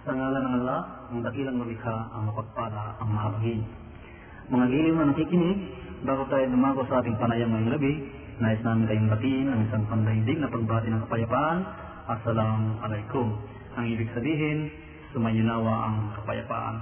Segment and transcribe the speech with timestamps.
[0.00, 0.80] Sa ngalan ng Allah,
[1.12, 3.60] ang dakilang lumikha, ang mapagpala, ang mahabagin.
[4.48, 5.58] Mga giliw na nakikinig,
[6.08, 7.92] bago tayo dumago sa ating panayam ngayong gabi,
[8.40, 11.58] nais namin kayong batiin ang isang pandaigdig na pagbati ng kapayapaan.
[12.16, 13.28] Assalamu alaikum.
[13.76, 14.72] Ang ibig sabihin,
[15.12, 16.76] sumayunawa ang kapayapaan.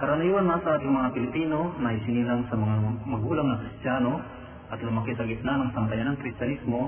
[0.00, 2.74] Karaniwan na sa ating mga Pilipino na isinilang sa mga
[3.12, 4.12] magulang na Kristiyano
[4.72, 6.80] at lumaki sa gitna ng sambayan ng Kristyanismo,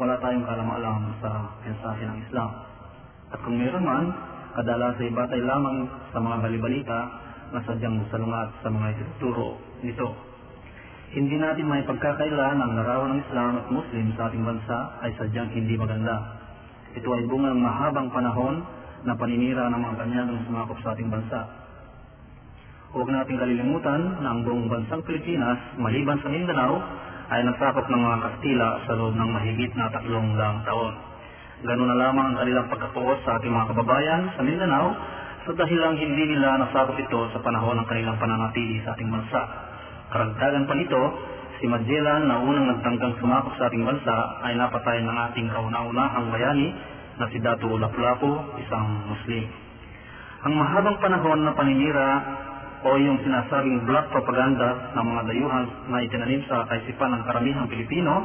[0.00, 2.50] wala tayong kalam-alam sa mensahe ng Islam.
[3.30, 5.76] At kung meron man, kadalasan ay batay lamang
[6.10, 7.00] sa mga balibalita
[7.50, 10.08] na sadyang salungat sa mga itinuturo nito.
[11.10, 15.50] Hindi natin may pagkakaila ng larawan ng Islam at Muslim sa ating bansa ay sadyang
[15.50, 16.38] hindi maganda.
[16.94, 18.62] Ito ay bunga ng mahabang panahon
[19.02, 21.40] na paninira ng mga kanyagang sumakop sa ating bansa.
[22.90, 26.78] Huwag nating kalilimutan na ang buong bansang Pilipinas, maliban sa Mindanao,
[27.30, 31.09] ay nagsakop ng mga Kastila sa loob ng mahigit na tatlong daang taon.
[31.60, 34.96] Ganun na lamang ang kanilang pagkapuos sa ating mga kababayan sa Mindanao
[35.44, 39.40] sa dahilang hindi nila nasakop ito sa panahon ng kanilang pananatili sa ating bansa.
[40.08, 41.02] Karagdagan pa nito,
[41.60, 44.16] si Magellan na unang nagtanggang sumakop sa ating bansa
[44.48, 46.72] ay napatay ng ating kauna-unahang bayani
[47.20, 49.44] na si Datu Lapu-Lapu, isang Muslim.
[50.48, 52.08] Ang mahabang panahon na paninira
[52.88, 58.24] o yung sinasabing black propaganda ng mga dayuhan na itinanim sa kaisipan ng karamihang Pilipino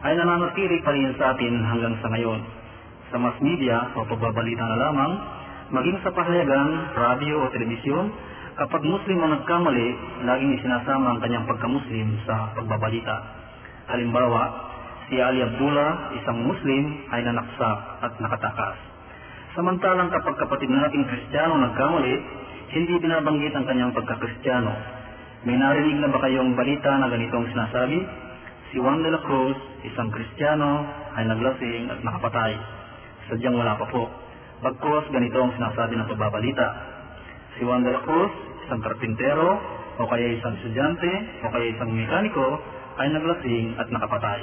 [0.00, 2.59] ay nananatili pa rin sa atin hanggang sa ngayon.
[3.10, 5.12] Sa mass media o pagbabalita na lamang,
[5.74, 8.06] maging sa pahayagan, radio o telebisyon,
[8.54, 9.88] kapag Muslim ang nagkamali,
[10.30, 13.16] laging isinasama ang kanyang pagka-Muslim sa pagbabalita.
[13.90, 14.42] Halimbawa,
[15.10, 18.78] si Ali Abdullah, isang Muslim, ay nanaksak at nakatakas.
[19.58, 22.14] Samantalang kapag kapatid nating Kristiyano nagkamali,
[22.70, 24.70] hindi binabanggit ang kanyang pagkakristyano.
[25.42, 27.98] May narinig na ba kayong balita na ganitong sinasabi?
[28.70, 30.86] Si Juan de la Cruz, isang kristyano,
[31.18, 32.79] ay naglasing at nakapatay.
[33.28, 34.08] Sadyang wala pa po.
[34.64, 36.68] Bagkos ganito ang sinasabi ng pagbabalita.
[37.56, 38.32] Si Juan de la Cruz,
[38.64, 39.60] isang karpintero,
[40.00, 41.12] o kaya isang estudyante,
[41.44, 42.46] o kaya isang mekaniko,
[43.00, 44.40] ay naglasing at nakapatay.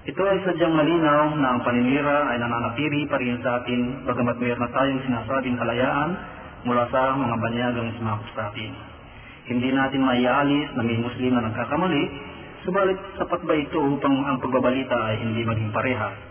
[0.00, 4.64] Ito ay sadyang malinaw na ang paninira ay nananatili pa rin sa atin bagamat mayroon
[4.64, 6.10] na tayong sinasabing kalayaan
[6.64, 8.72] mula sa mga banyagang sumakop sa atin.
[9.44, 12.04] Hindi natin maialis na may Muslim na nagkakamali,
[12.64, 16.29] subalit sapat ba ito upang ang pagbabalita ay hindi maging pareha?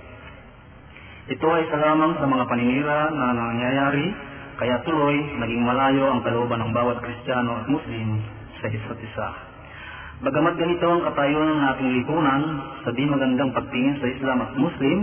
[1.29, 4.05] Ito ay isa lamang sa mga paninira na nangyayari,
[4.57, 8.07] kaya tuloy naging malayo ang kalooban ng bawat Kristiyano at Muslim
[8.59, 9.27] sa isa't isa.
[10.19, 12.41] Bagamat ganito ang katayuan ng ating lipunan
[12.83, 14.99] sa di magandang pagtingin sa Islam at Muslim,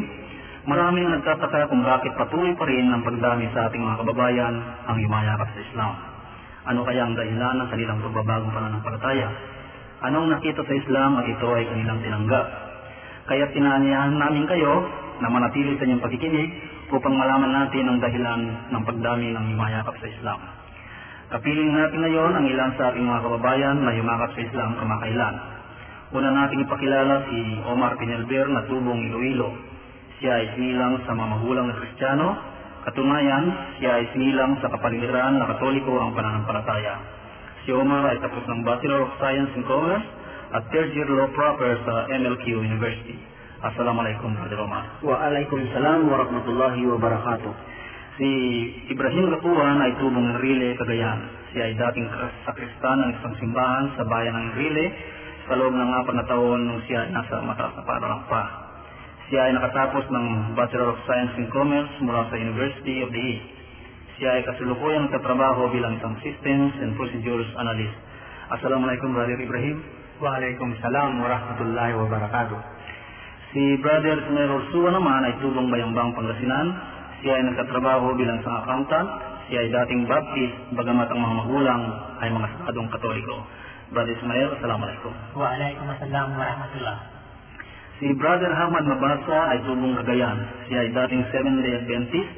[0.66, 4.54] Maraming nagtataka kung bakit patuloy pa rin ang pagdami sa ating mga kababayan
[4.90, 5.94] ang yumayakap sa Islam.
[6.66, 9.30] Ano kaya ang dahilan ng kanilang pagbabagong pananampalataya?
[10.10, 12.46] Anong nakita sa Islam at ito ay kanilang tinanggap?
[13.30, 14.74] Kaya tinanyahan namin kayo
[15.22, 16.48] na manatili sa inyong pakikinig
[16.92, 18.40] upang malaman natin ang dahilan
[18.72, 20.40] ng pagdami ng yumayakap sa Islam.
[21.26, 25.34] Kapiling natin ngayon ang ilan sa ating mga kababayan na yumakap sa Islam kamakailan.
[26.14, 29.76] Una nating ipakilala si Omar Pinelber na tubong Iloilo
[30.16, 32.28] siya ay sinilang sa mga magulang na Kristiyano.
[32.88, 33.44] Katunayan,
[33.76, 36.94] siya ay sinilang sa kapaligiran na Katoliko ang pananampalataya.
[37.66, 40.06] Si Omar ay tapos ng Bachelor of Science in Commerce
[40.56, 43.18] at third year law proper sa MLQ University.
[43.66, 45.02] Assalamualaikum, Brother Omar.
[45.02, 47.50] Waalaikumsalam warahmatullahi wabarakatuh.
[48.14, 48.30] Si
[48.94, 51.26] Ibrahim Gatuan ay tubong ng Rile, Cagayan.
[51.50, 52.06] Siya ay dating
[52.46, 54.86] sakristan ng isang simbahan sa bayan ng Rile
[55.50, 58.42] sa loob ng apat na taon nung siya ay nasa mataas na paralang pa.
[59.34, 63.46] Siya ay nakatapos ng Bachelor of Science in Commerce mula sa University of the East.
[64.22, 67.98] Siya ay kasulukuyang nagtatrabaho bilang isang Systems and Procedures Analyst.
[68.46, 69.82] Assalamualaikum, Brother Ibrahim.
[70.22, 72.75] Waalaikumsalam warahmatullahi wabarakatuh.
[73.54, 76.66] Si Brother Sumer Ursua naman ay tubong bayambang Pangasinan.
[77.22, 79.08] Siya ay nagtatrabaho bilang isang accountant.
[79.46, 81.82] Siya ay dating Baptist, bagamat ang mga magulang
[82.18, 83.46] ay mga sadong Katoliko.
[83.94, 85.12] Brother Ismail, Assalamualaikum.
[85.38, 87.14] Waalaikumsalam warahmatullahi
[87.96, 90.36] Si Brother Ahmad Mabasa ay tubong Cagayan.
[90.68, 92.32] Siya ay dating Seventh-day Adventist.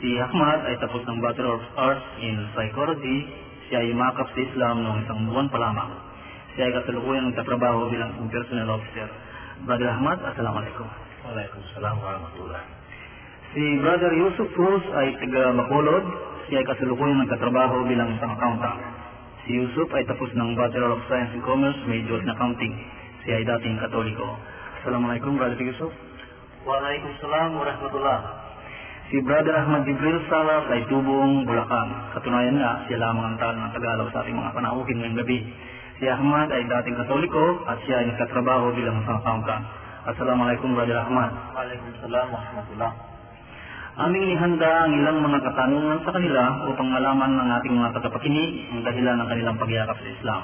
[0.00, 3.28] Si Ahmad ay tapos ng Bachelor of Arts in Psychology.
[3.68, 5.92] Siya ay makap sa Islam noong isang buwan pa lamang.
[6.56, 9.08] Siya ay kasalukuyang nagtatrabaho bilang isang personnel officer.
[9.66, 10.86] Brother Ahmad, Assalamualaikum.
[11.26, 12.62] Waalaikumsalam warahmatullah.
[13.50, 16.04] Si Brother Yusuf Cruz ay taga Bacolod.
[16.46, 18.78] Siya ay kasalukuyang nagtatrabaho bilang isang accountant.
[19.42, 22.70] Si Yusuf ay tapos ng Bachelor of Science in Commerce, major in accounting.
[23.26, 24.38] Siya ay dating katoliko.
[24.78, 25.90] Assalamualaikum Brother Yusuf.
[26.62, 28.18] Waalaikumsalam warahmatullah.
[29.10, 32.14] Si Brother Ahmad Jibril Salas ay tubong Bulacan.
[32.14, 35.38] Katunayan nga, siya lamang ang tal ng Tagalog sa ating mga panauhin ngayong gabi.
[35.98, 39.42] Si Ahmad ay dating katoliko at siya ay nagkatrabaho bilang isang.
[40.06, 41.34] Assalamualaikum Brother Ahmad.
[41.58, 42.92] Waalaikumsalam warahmatullah.
[44.06, 48.80] Aming inihanda ang ilang mga katanungan sa kanila upang malaman ng ating mga tagapakinig ang
[48.86, 50.40] dahilan ng kanilang pagyakap sa Islam.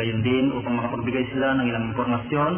[0.00, 2.52] Gayon din upang makapagbigay sila ng ilang impormasyon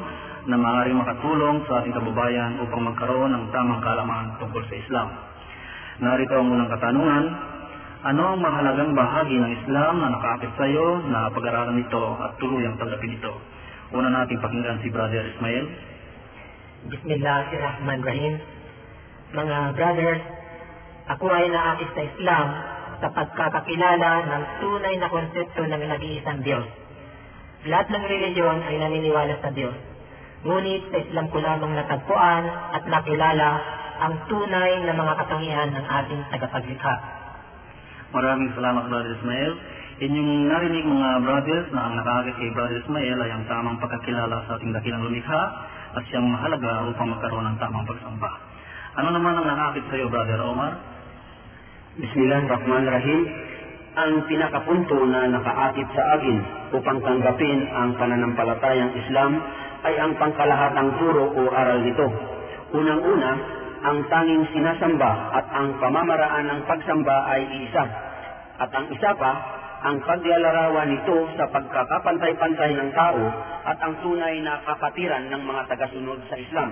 [0.47, 5.09] na maaaring makatulong sa ating kababayan upang magkaroon ng tamang kaalaman tungkol sa Islam.
[5.99, 7.25] Narito ang unang katanungan,
[8.03, 12.75] ano ang mahalagang bahagi ng Islam na nakaakit sa iyo na pag-aralan ito at tuluyang
[12.75, 13.31] tanggapin ito?
[13.95, 15.65] Una nating pakinggan si Brother Ismail.
[16.91, 18.43] Bismillahirrahmanirrahim.
[19.39, 20.23] Mga brothers,
[21.15, 22.47] ako ay naakit sa Islam
[22.99, 26.67] sa pagkakakilala ng tunay na konsepto ng nag-iisang Diyos.
[27.71, 29.79] Lahat ng reliyon ay naniniwala sa Diyos.
[30.43, 33.63] Ngunit sa Islam ko lamang natagpuan at nakilala
[34.03, 37.22] ang tunay na mga katangian ng ating tagapaglikha.
[38.13, 39.53] Maraming salamat, Brother Ismail.
[40.05, 44.61] Inyong narinig mga brothers na ang nakakit kay Brother Ismail ay ang tamang pagkakilala sa
[44.61, 45.43] ating dakilang lumikha
[45.97, 48.31] at siyang mahalaga upang magkaroon ng tamang pagsamba.
[49.01, 50.77] Ano naman ang nakakit sa iyo, Brother Omar?
[52.05, 53.21] Bismillahirrahmanirrahim.
[53.97, 56.37] Ang pinakapunto na nakaakit sa akin
[56.77, 59.41] upang tanggapin ang pananampalatayang Islam
[59.89, 62.07] ay ang pangkalahatang turo o aral nito.
[62.77, 65.11] Unang-una, ang tanging sinasamba
[65.43, 67.85] at ang pamamaraan ng pagsamba ay isa.
[68.63, 69.33] At ang isa pa,
[69.83, 73.23] ang paglalarawan nito sa pagkakapantay-pantay ng tao
[73.67, 76.71] at ang tunay na kapatiran ng mga tagasunod sa Islam.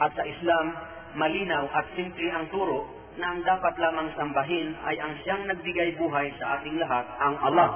[0.00, 0.64] At sa Islam,
[1.20, 2.88] malinaw at simple ang turo
[3.20, 7.68] na ang dapat lamang sambahin ay ang siyang nagbigay buhay sa ating lahat, ang Allah.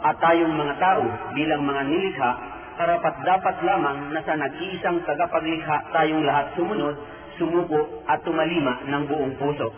[0.00, 1.04] At tayong mga tao
[1.36, 2.30] bilang mga nilikha,
[2.80, 6.96] karapat dapat lamang na sa nag-iisang tagapaglikha tayong lahat sumunod,
[7.36, 9.68] sumuko at tumalima ng buong puso.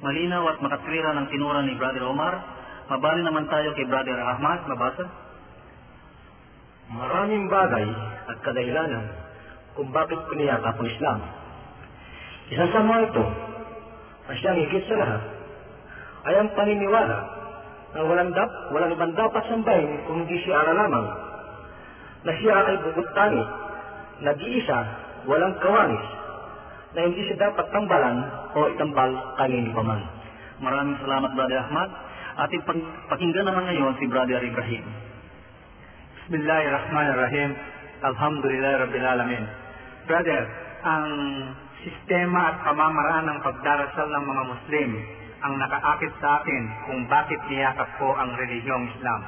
[0.00, 2.34] Malinaw at makatwira ng tinura ni Brother Omar.
[2.92, 4.68] Mabali naman tayo kay Brother Ahmad.
[4.68, 5.04] Mabasa.
[6.86, 7.86] Maraming bagay
[8.30, 9.04] at kadahilanan
[9.74, 11.18] kung bakit piniyakap ang Islam.
[12.46, 13.24] Isa sa mga ito,
[14.26, 15.22] na siyang higit sa lahat,
[16.26, 17.18] ay ang paniniwala
[17.94, 21.06] na walang, dap, walang ibang dapat sambahin kung hindi siya ara lamang,
[22.22, 23.44] na siya ay bukod tangi,
[24.22, 24.78] nag-iisa,
[25.26, 26.06] walang kawanis,
[26.96, 28.24] na hindi siya dapat tambalan
[28.56, 30.00] o itambal kanini pa man.
[30.64, 31.92] Maraming salamat, Brother Ahmad.
[32.48, 34.84] Ating pag- pakinggan naman ngayon si Brother Ibrahim.
[36.24, 37.50] Bismillahirrahmanirrahim.
[38.00, 39.44] Alhamdulillah Rabbil Alamin.
[40.08, 40.42] Brother,
[40.88, 41.06] ang
[41.84, 44.90] sistema at pamamaraan ng pagdarasal ng mga Muslim
[45.44, 49.20] ang nakaakit sa akin kung bakit niyakap ko ang relihiyong Islam.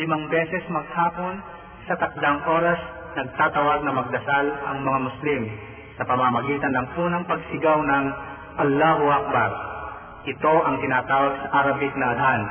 [0.00, 1.44] Limang beses maghapon
[1.84, 2.80] sa takdang oras
[3.20, 5.42] nagtatawag na magdasal ang mga Muslim
[5.96, 8.04] sa pamamagitan ng unang pagsigaw ng
[8.56, 9.50] Allahu Akbar.
[10.28, 12.42] Ito ang tinatawag sa Arabic na adhan.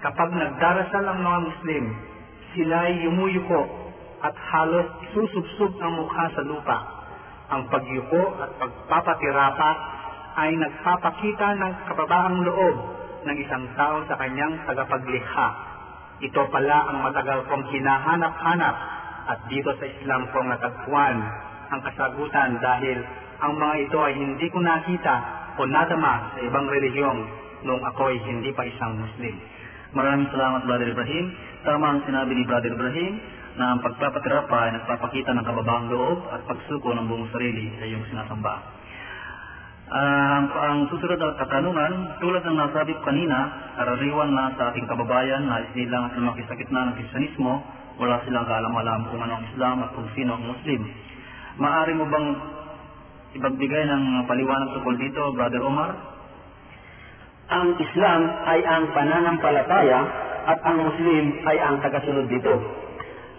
[0.00, 1.84] Kapag nagdarasal ang mga Muslim,
[2.56, 3.60] sila ay yumuyuko
[4.24, 6.78] at halos susubsub ang mukha sa lupa.
[7.52, 9.70] Ang pagyuko at pagpapatirapa
[10.40, 12.76] ay nagpapakita ng kababaang loob
[13.28, 15.48] ng isang tao sa kanyang tagapaglikha.
[16.20, 18.76] Ito pala ang matagal kong hinahanap-hanap
[19.28, 22.98] at dito sa Islam ko natagpuan ang kasagutan dahil
[23.40, 25.16] ang mga ito ay hindi ko nakita
[25.56, 27.20] o nadama sa ibang relihiyong
[27.64, 29.34] nung ako ay hindi pa isang Muslim.
[29.90, 31.26] Maraming salamat, Brother Ibrahim.
[31.66, 33.12] Tama ang sinabi ni Brother Ibrahim
[33.58, 38.04] na ang pagpapatirapa ay nagpapakita ng kababaang loob at pagsuko ng buong sarili sa iyong
[38.06, 38.54] sinasamba.
[39.90, 43.38] Ah, ang, ang susunod na katanungan, tulad ng nasabi ko kanina,
[43.74, 47.52] karaniwan na sa ating kababayan na isnilang at lumaki sa gitna ng Kristiyanismo,
[47.98, 50.80] wala silang kaalam-alam kung ano ang Islam at kung sino ang Muslim.
[51.60, 52.28] Maari mo bang
[53.36, 55.92] ipagbigay ng paliwanag tungkol dito, Brother Omar?
[57.52, 60.00] Ang Islam ay ang pananampalataya
[60.48, 62.48] at ang Muslim ay ang tagasunod dito.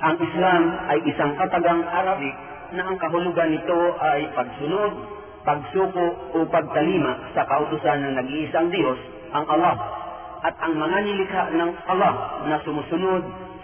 [0.06, 0.62] Ang Islam
[0.94, 2.36] ay isang katagang Arabic
[2.78, 4.92] na ang kahulugan nito ay pagsunod,
[5.42, 6.06] pagsuko
[6.38, 9.02] o pagtalima sa kautusan ng nag-iisang Diyos,
[9.34, 9.82] ang Allah.
[10.46, 13.22] At ang mga nilikha ng Allah na sumusunod,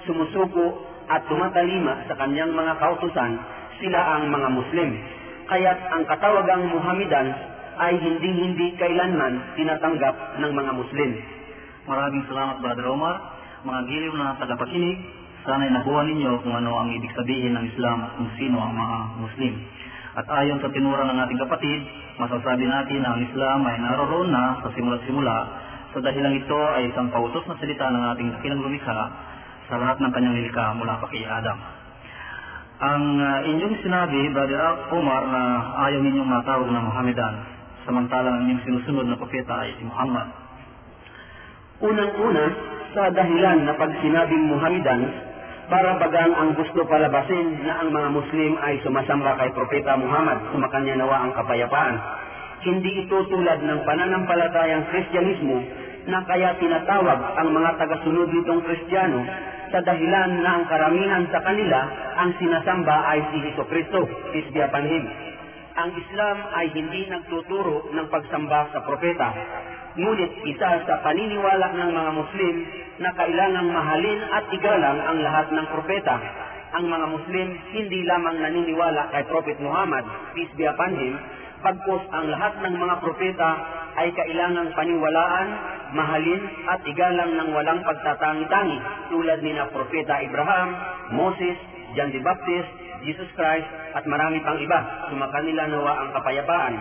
[0.10, 0.82] sumusuko
[1.14, 3.38] at tumatalima sa kanyang mga kautusan,
[3.82, 4.90] sila ang mga Muslim.
[5.48, 7.28] Kaya't ang katawagang Muhammadan
[7.78, 11.12] ay hindi-hindi kailanman tinatanggap ng mga Muslim.
[11.88, 13.16] Maraming salamat, Brother Omar.
[13.64, 14.98] Mga giliw na tagapakinig,
[15.48, 18.98] sana'y nakuha ninyo kung ano ang ibig sabihin ng Islam at kung sino ang mga
[19.24, 19.54] Muslim.
[20.18, 21.80] At ayon sa tinura ng ating kapatid,
[22.18, 25.38] masasabi natin na ang Islam ay naroon na sa simula-simula
[25.94, 29.00] sa dahilang ito ay isang pautos na salita ng ating dakilang lumikha
[29.70, 31.77] sa lahat ng kanyang nilikha mula pa kay Adam.
[32.78, 35.42] Ang uh, inyong sinabi, Brother Omar, na
[35.90, 37.34] ayaw ninyong matawag na Muhammadan,
[37.90, 40.30] samantalang ang inyong sinusunod na propeta ay si Muhammad.
[41.82, 42.46] Unang-una,
[42.94, 45.10] sa dahilan na pag sinabing Muhammadan,
[45.74, 51.02] para bagang ang gusto palabasin na ang mga Muslim ay sumasamba kay Propeta Muhammad, sumakanya
[51.02, 51.98] nawa ang kapayapaan.
[52.62, 55.58] Hindi ito tulad ng pananampalatayang Kristyanismo
[56.14, 59.26] na kaya tinatawag ang mga tagasunod nitong Kristiyano
[59.72, 61.80] sa dahilan na ang karamihan sa kanila
[62.18, 65.06] ang sinasamba ay si Heso Kristo, peace be upon him.
[65.78, 69.30] Ang Islam ay hindi nagtuturo ng pagsamba sa propeta,
[69.94, 72.56] ngunit isa sa paniniwala ng mga Muslim
[72.98, 76.16] na kailangang mahalin at igalang ang lahat ng propeta.
[76.82, 77.48] Ang mga Muslim
[77.78, 81.14] hindi lamang naniniwala kay Prophet Muhammad, peace be upon him,
[81.62, 83.50] pagkos ang lahat ng mga propeta
[83.98, 85.48] ay kailangang paniwalaan,
[85.98, 88.78] mahalin at igalang ng walang pagtatangi-tangi
[89.10, 90.70] tulad ni na Propeta Abraham,
[91.18, 91.58] Moses,
[91.98, 92.70] John the Baptist,
[93.02, 93.66] Jesus Christ
[93.98, 95.10] at marami pang iba.
[95.10, 96.76] Sumakanila nawa ang kapayapaan.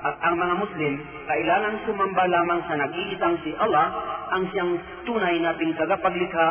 [0.00, 0.94] At ang mga Muslim,
[1.28, 3.86] kailangan sumamba lamang sa nag-iisang si Allah,
[4.32, 4.72] ang siyang
[5.04, 6.48] tunay nating tagapaglikha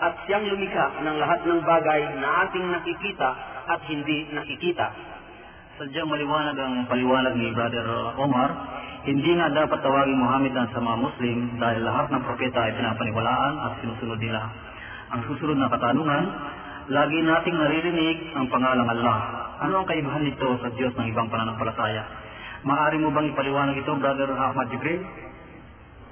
[0.00, 3.30] at siyang lumikha ng lahat ng bagay na ating nakikita
[3.70, 4.86] at hindi nakikita.
[5.80, 7.88] Sadyang maliwanag ang paliwanag ni Brother
[8.20, 13.54] Omar, hindi nga dapat tawagin Muhammad sa mga Muslim dahil lahat ng propeta ay pinapaniwalaan
[13.64, 14.44] at sinusunod nila.
[15.16, 16.24] Ang susunod na katanungan,
[16.92, 19.18] lagi nating naririnig ang pangalang Allah.
[19.64, 22.04] Ano ang kaibahan nito sa Diyos ng ibang pananampalataya?
[22.60, 25.00] Maaari mo bang ipaliwanag ito, Brother Ahmad Jibril?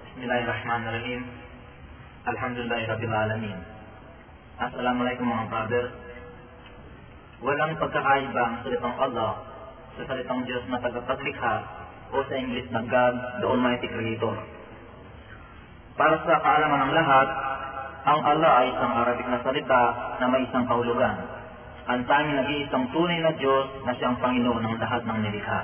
[0.08, 1.22] Bismillahirrahmanirrahim.
[2.24, 3.58] Alhamdulillahirabbil alamin.
[4.58, 5.84] Assalamualaikum mga brother.
[7.44, 9.32] Walang pagkakaiba ang salitang Allah
[9.94, 11.77] sa salitang Diyos na tagapaglikha
[12.12, 14.34] o sa English na God, the Almighty Creator.
[15.98, 17.28] Para sa kaalaman ng lahat,
[18.08, 19.82] ang Allah ay isang Arabic na salita
[20.22, 21.16] na may isang kahulugan.
[21.88, 25.60] Ang tanging nag-iisang tunay na Diyos na siyang Panginoon ng lahat ng nilikha.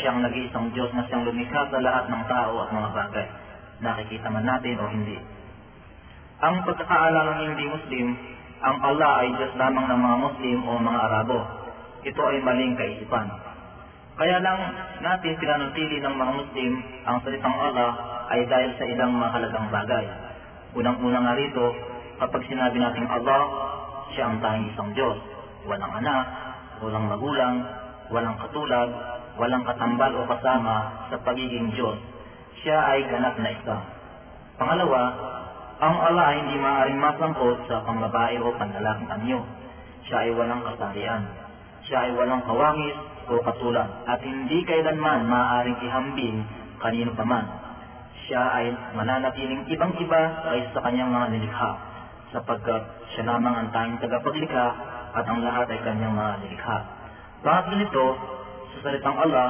[0.00, 3.26] Siyang nag-iisang Diyos na siyang lumikha sa lahat ng tao at mga bagay.
[3.78, 5.18] Nakikita man natin o hindi.
[6.38, 8.06] Ang pagkakaalam ng hindi Muslim,
[8.58, 11.40] ang Allah ay Diyos lamang ng mga Muslim o mga Arabo.
[12.02, 13.26] Ito ay maling kaisipan.
[14.18, 14.58] Kaya lang
[14.98, 16.72] natin pinanatili ng mga Muslim
[17.06, 17.90] ang salitang Allah
[18.34, 20.04] ay dahil sa ilang mahalagang bagay.
[20.74, 21.66] Unang-una nga rito,
[22.18, 23.42] kapag sinabi natin Allah,
[24.10, 25.22] siya ang tanging isang Diyos.
[25.70, 26.24] Walang anak,
[26.82, 27.62] walang magulang,
[28.10, 28.90] walang katulad,
[29.38, 32.02] walang katambal o kasama sa pagiging Diyos.
[32.66, 33.76] Siya ay ganap na isa.
[34.58, 35.02] Pangalawa,
[35.78, 39.46] ang Allah ay hindi maaaring masangkot sa pangbabae o panlalaking anyo.
[40.10, 41.22] Siya ay walang kasarian.
[41.86, 42.98] Siya ay walang kawangis
[43.28, 46.44] o katulad at hindi kailanman maaaring ihambing
[46.80, 47.46] kanino pa man.
[48.28, 48.66] Siya ay
[48.96, 51.70] mananatiling ibang-iba kaysa sa kanyang mga nilikha
[52.32, 52.82] sapagkat
[53.16, 54.66] siya lamang ang tanging tagapaglikha
[55.16, 56.78] at ang lahat ay kanyang mga nilikha.
[57.40, 58.06] Pangatlo nito,
[58.74, 59.48] sa salitang Allah,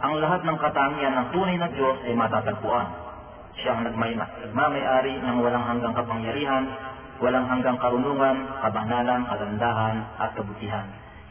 [0.00, 2.88] ang lahat ng katangian ng tunay na Diyos ay matatagpuan.
[3.56, 6.64] Siya ang nagmamayari ng walang hanggang kapangyarihan,
[7.20, 10.86] walang hanggang karunungan, kabanalan, kagandahan, at kabutihan.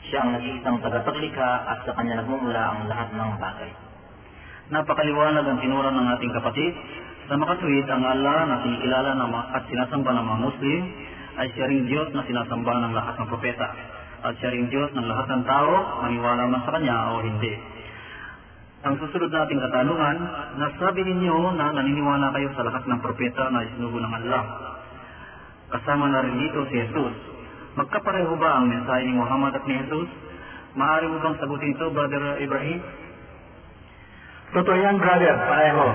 [0.09, 3.71] Siya ang nag-iisang tagapaglikha at sa kanya nagmumula ang lahat ng bagay.
[4.69, 6.73] Napakaliwanag ang tinuro ng ating kapatid.
[7.25, 10.81] Sa makatuwid, ang Allah na kinikilala ng mga, at sinasamba ng mga Muslim
[11.41, 13.67] ay siya ring Diyos na sinasamba ng lahat ng propeta.
[14.25, 15.73] At siya ring Diyos ng lahat ng tao,
[16.05, 17.53] maniwala man sa Kanya o hindi.
[18.85, 20.17] Ang susunod nating katanungan,
[20.61, 24.43] nasabi ninyo na naniniwala kayo sa lahat ng propeta na isinugo ng Allah.
[25.73, 27.34] Kasama na rin dito si Jesus.
[27.75, 30.07] Magkapareho ba ang mensahe ni Muhammad at ni Jesus?
[30.79, 32.79] Maaari mo bang sagutin ito, Brother Ibrahim?
[34.55, 35.87] Totoo yan, brother, pareho.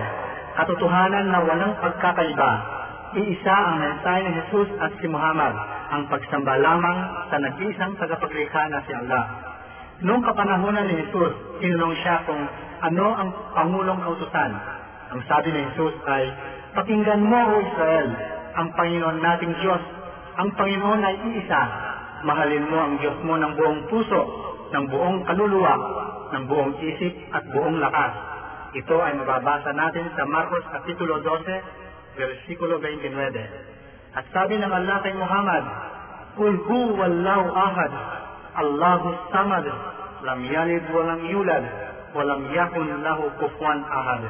[0.61, 2.53] Katotohanan na walang pagkakaiba.
[3.17, 5.57] Iisa ang mensahe ni Jesus at si Muhammad,
[5.91, 6.99] ang pagsamba lamang
[7.33, 9.25] sa nag-iisang tagapaglikha na si Allah.
[10.05, 11.33] Noong kapanahonan ni Jesus,
[11.65, 12.43] tinanong siya kung
[12.85, 14.53] ano ang Pangulong Kautusan.
[15.17, 16.25] Ang sabi ni Jesus ay,
[16.77, 18.09] Pakinggan mo, O Israel,
[18.61, 19.83] ang Panginoon nating Diyos.
[20.41, 21.63] Ang Panginoon ay iisa.
[22.25, 24.23] Mahalin mo ang Diyos mo ng buong puso,
[24.73, 25.75] ng buong kaluluwa,
[26.33, 28.13] ng buong isip at buong lakas.
[28.73, 34.17] Ito ay mababasa natin sa Marcos Kapitulo 12, versikulo 29.
[34.17, 35.65] At sabi ng Allah kay Muhammad,
[36.41, 37.93] Qul hu wallahu ahad,
[38.65, 39.67] Allahu samad,
[40.25, 41.65] lam yalid walam yulad,
[42.17, 44.25] walam yakun lahu kufuwan ahad.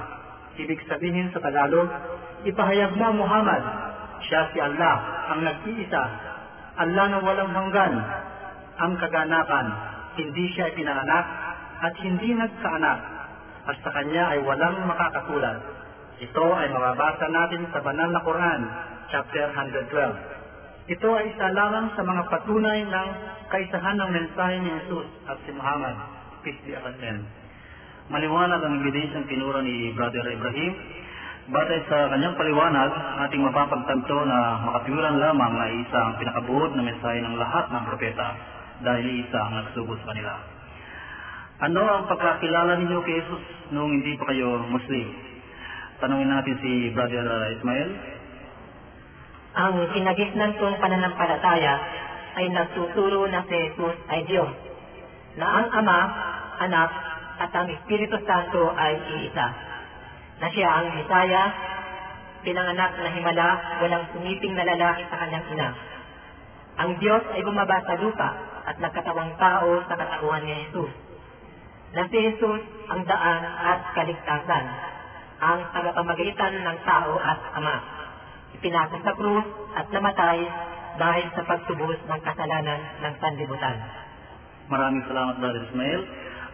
[0.59, 1.87] Ibig sabihin sa Tagalog,
[2.51, 3.63] ipahayag mo Muhammad,
[4.31, 4.95] siya si Allah,
[5.35, 6.05] ang nag-iisa,
[6.79, 7.95] Allah na walang hanggan,
[8.79, 9.67] ang kaganapan,
[10.15, 11.27] hindi siya ipinanganak
[11.83, 12.99] at hindi nagkaanak
[13.67, 15.59] at sa kanya ay walang makakatulad.
[16.21, 18.61] Ito ay mababasa natin sa banal na Quran,
[19.11, 20.95] chapter 112.
[20.95, 23.09] Ito ay isa lamang sa mga patunay ng
[23.51, 25.97] kaisahan ng mensahe ni Jesus at si Muhammad,
[26.47, 27.27] peace be upon him.
[28.11, 30.73] Maliwanag ang ebidensyang tinuro ni Brother Ibrahim.
[31.49, 32.91] Batay sa kanyang paliwanag,
[33.25, 38.29] ating mapapagtanto na makatiwiran lamang na isa ang pinakabuod na mensahe ng lahat ng propeta
[38.85, 40.35] dahil isa ang nagsugod sa kanila.
[41.61, 45.07] Ano ang pagkakilala ninyo kay Jesus noong hindi pa kayo Muslim?
[46.01, 47.29] Tanungin natin si Brother
[47.61, 47.91] Ismail.
[49.61, 51.75] Ang kinagisnan kong pananampalataya
[52.41, 54.49] ay nagtuturo na si Jesus ay Diyos,
[55.37, 56.01] na ang Ama,
[56.65, 56.91] Anak,
[57.41, 59.70] at ang Espiritu Santo ay iisa,
[60.41, 61.43] na siya ang Misaya,
[62.41, 63.49] pinanganak na himala,
[63.85, 65.69] walang sumiping na lalaki sa kanyang ina.
[66.81, 68.31] Ang Diyos ay bumaba sa lupa
[68.65, 70.93] at nagkatawang tao sa katauhan ni Jesus.
[71.93, 74.65] Na si Jesus ang daan at kaligtasan,
[75.45, 77.77] ang tagapamagitan ng tao at Ama.
[78.57, 80.41] Ipinasa sa krus at namatay
[80.97, 83.77] dahil sa pagtubos ng kasalanan ng sanlibutan.
[84.73, 86.03] Maraming salamat, Brother Ismail.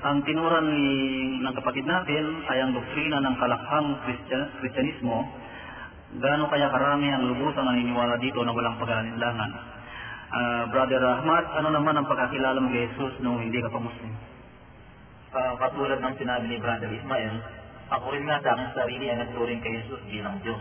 [0.05, 0.93] Ang tinuran ni,
[1.41, 5.25] ng kapatid natin ay ang doktrina ng kalakhang Christian, Kristyanismo.
[6.21, 9.51] Gaano kaya karami ang lubusang naniniwala dito na walang pag-aalinlangan?
[10.27, 14.13] Ah, Brother Ahmad, ano naman ang pagkakilala mo kay Jesus nung hindi ka pa Muslim?
[15.33, 17.35] Ah, katulad ng sinabi ni Brother Ismael,
[17.89, 20.61] ako rin nga sa aking sarili ay nagturing kay Jesus bilang Diyos.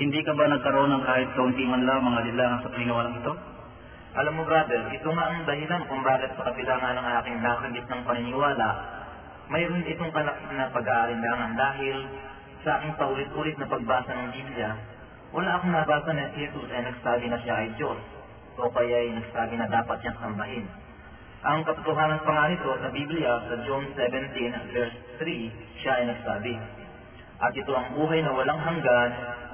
[0.00, 3.55] Hindi ka ba nagkaroon ng kahit kaunti man lamang alinlangan sa paniniwalang ito?
[4.16, 7.84] Alam mo brother, ito nga ang dahilan kung bakit sa kabila nga ng aking nakagit
[7.84, 8.68] ng paniniwala,
[9.52, 11.96] mayroon itong kalakit na pag-aalinlangan dahil
[12.64, 14.72] sa aking paulit-ulit na pagbasa ng Biblia,
[15.36, 18.00] wala akong nabasa na si Jesus ay nagsabi na siya ay Diyos
[18.56, 20.64] o kaya ay nagsabi na dapat siyang sambahin.
[21.44, 26.54] Ang katotohanan pa nga nito sa Biblia sa John 17 verse 3, siya ay nagsabi,
[27.44, 29.10] At ito ang buhay na walang hanggan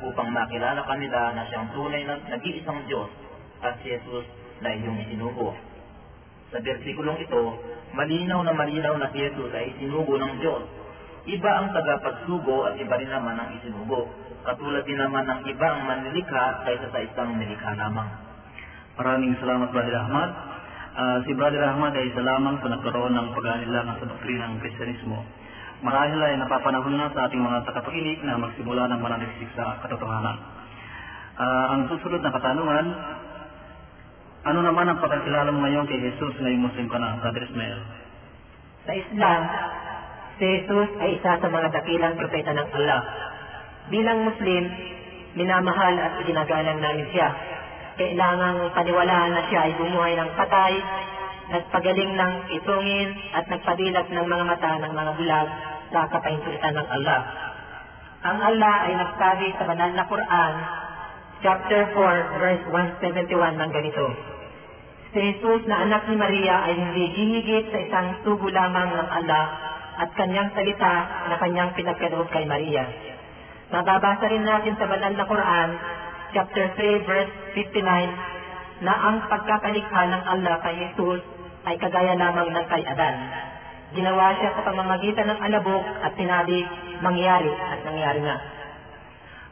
[0.07, 3.11] upang makilala kanila na siyang tunay na nag-iisang Diyos
[3.67, 5.53] at Jesus na iyong isinugo.
[6.55, 7.43] Sa bersikulong ito,
[7.93, 10.63] malinaw na malinaw na si Jesus ay isinugo ng Diyos.
[11.23, 14.11] Iba ang tagapagsugo at iba rin naman ang isinugo.
[14.43, 18.11] Katulad din naman ng iba ang manlilikha kaysa sa isang nilikha lamang.
[18.99, 20.31] Maraming salamat, Brother Ahmad.
[20.93, 25.25] Ah, si Brother Ahmad ay isa lamang sa nagkaroon ng pag-aalinlangan sa doktrina ng Kristyanismo.
[25.81, 30.37] Marahil ay napapanahon na sa ating mga tagapakinig na magsimula ng manaliksik sa katotohanan.
[31.41, 32.87] Ah, ang susunod na katanungan,
[34.43, 37.79] ano naman ang pagkakilala mo ngayon kay Jesus ngayong Muslim ka na, Brother Ismail?
[38.83, 39.41] Sa Islam,
[40.35, 43.01] si Jesus ay isa sa mga dakilang propeta ng Allah.
[43.87, 44.63] Bilang Muslim,
[45.39, 47.31] minamahal at iginagalang namin siya.
[47.95, 50.75] Kailangang paniwalaan na siya ay bumuhay ng patay,
[51.55, 55.49] nagpagaling ng itungin at nagpadilat ng mga mata ng mga bulag
[55.95, 57.21] sa kapahintutan ng Allah.
[58.27, 60.55] Ang Allah ay nagsabi sa banal na Quran,
[61.47, 62.65] chapter 4, verse
[63.03, 64.32] 171 ng ganito.
[65.13, 69.45] Si Jesus na anak ni Maria ay hindi hihigit sa isang tubo lamang ng Allah
[70.01, 70.95] at kanyang salita
[71.29, 72.89] na kanyang pinagkaloob kay Maria.
[73.69, 75.69] Mababasa rin natin sa banal na Quran,
[76.33, 81.21] chapter 3, verse 59, na ang pagkakalikha ng Allah kay Jesus
[81.69, 83.17] ay kagaya lamang ng kay Adan.
[83.93, 86.65] Ginawa siya sa pamamagitan ng alabok at sinabi,
[87.05, 88.41] mangyari at nangyari na.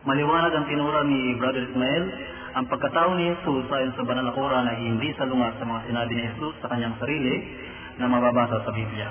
[0.09, 2.05] Maliwanag ang tinura ni Brother Ismail,
[2.51, 6.13] ang pagkatao ni Jesus ayon sa banal na Quran ay hindi salungat sa mga sinabi
[6.19, 7.35] ni Jesus sa kanyang sarili
[8.03, 9.09] na mababasa sa Biblia.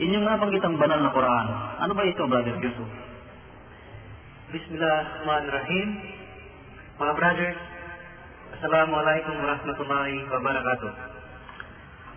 [0.00, 1.46] Inyong nabanggit ang banal na Quran.
[1.84, 2.90] Ano ba ito, Brother Yusuf?
[4.50, 5.88] Bismillahirrahmanirrahim.
[7.00, 7.60] Mga brothers,
[8.60, 10.92] Assalamualaikum warahmatullahi wabarakatuh.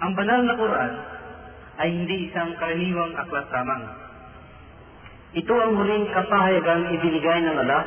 [0.01, 0.91] Ang banal na Quran
[1.77, 3.83] ay hindi isang karaniwang aklat lamang.
[5.39, 7.83] Ito ang huling kapahayagang ibinigay ng Allah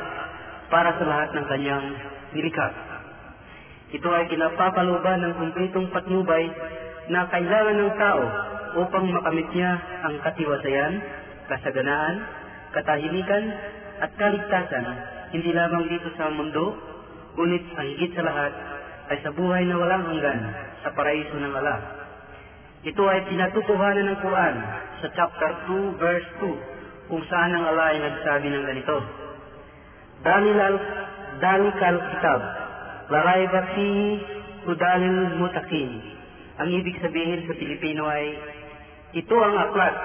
[0.73, 1.85] para sa lahat ng kanyang
[2.37, 2.67] nilikha.
[3.97, 6.43] Ito ay kinapapaluban ng kumpletong patnubay
[7.09, 8.23] na kailangan ng tao
[8.85, 9.73] upang makamit niya
[10.05, 10.93] ang katiwasayan,
[11.49, 12.15] kasaganaan,
[12.75, 13.43] katahimikan,
[13.97, 14.85] at kaligtasan
[15.35, 16.71] hindi lamang dito sa mundo,
[17.35, 18.53] ngunit ang higit sa lahat
[19.11, 20.39] ay sa buhay na walang hanggan
[20.83, 21.79] sa paraiso ng Allah.
[22.87, 24.55] Ito ay pinatutuhanan ng Quran
[25.03, 28.97] sa chapter 2 verse 2 kung saan ang Allah ay nagsabi ng ganito.
[30.23, 30.75] Dalilal
[31.37, 32.41] dalikal kitab,
[33.09, 34.09] la raiba fihi
[34.67, 35.91] hudalil mutakin.
[36.57, 38.25] Ang ibig sabihin sa Pilipino ay
[39.15, 39.95] ito ang aklat,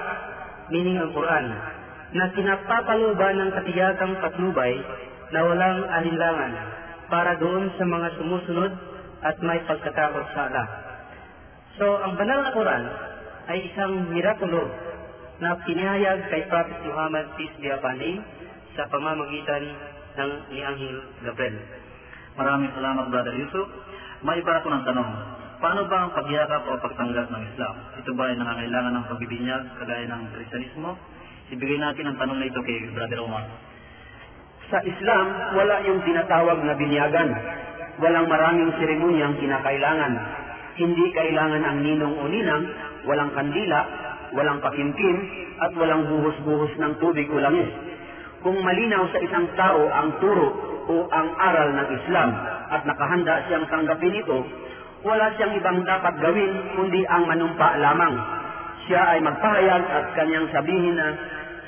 [0.71, 1.45] meaning ang Quran,
[2.13, 4.73] na kinapapaluban ng katiyagang patnubay
[5.33, 6.53] na walang alinlangan
[7.09, 8.71] para doon sa mga sumusunod
[9.25, 10.67] at may pagkatakot sa Allah.
[11.81, 12.83] So, ang banal na Quran
[13.49, 14.69] ay isang mirakulo
[15.41, 18.21] na pinahayag kay Prophet Muhammad peace be upon him
[18.77, 19.63] sa pamamagitan
[20.13, 21.57] ng ni Anghel Gabriel.
[22.37, 23.67] Maraming salamat, Brother Yusuf.
[24.25, 25.09] May iba ako ng tanong.
[25.61, 27.75] Paano ba ang pagyakap o pagtanggap ng Islam?
[28.03, 30.91] Ito ba ay nangangailangan ng pagbibinyag kagaya ng Kristyanismo?
[31.53, 33.45] Ibigay natin ang tanong na ito kay Brother Omar.
[34.73, 37.29] Sa Islam, wala yung tinatawag na binyagan.
[38.01, 40.13] Walang maraming seremonyang kinakailangan.
[40.73, 42.63] Hindi kailangan ang ninong o ninang,
[43.05, 43.79] walang kandila,
[44.33, 45.17] walang pakimkim,
[45.61, 47.92] at walang buhos-buhos ng tubig o langis.
[48.43, 50.51] Kung malinaw sa isang tao ang turo
[50.91, 52.29] o ang aral ng Islam
[52.75, 54.43] at nakahanda siyang tanggapin ito,
[55.07, 58.13] wala siyang ibang dapat gawin kundi ang manumpa lamang.
[58.83, 61.15] Siya ay magpahayag at kanyang sabihin na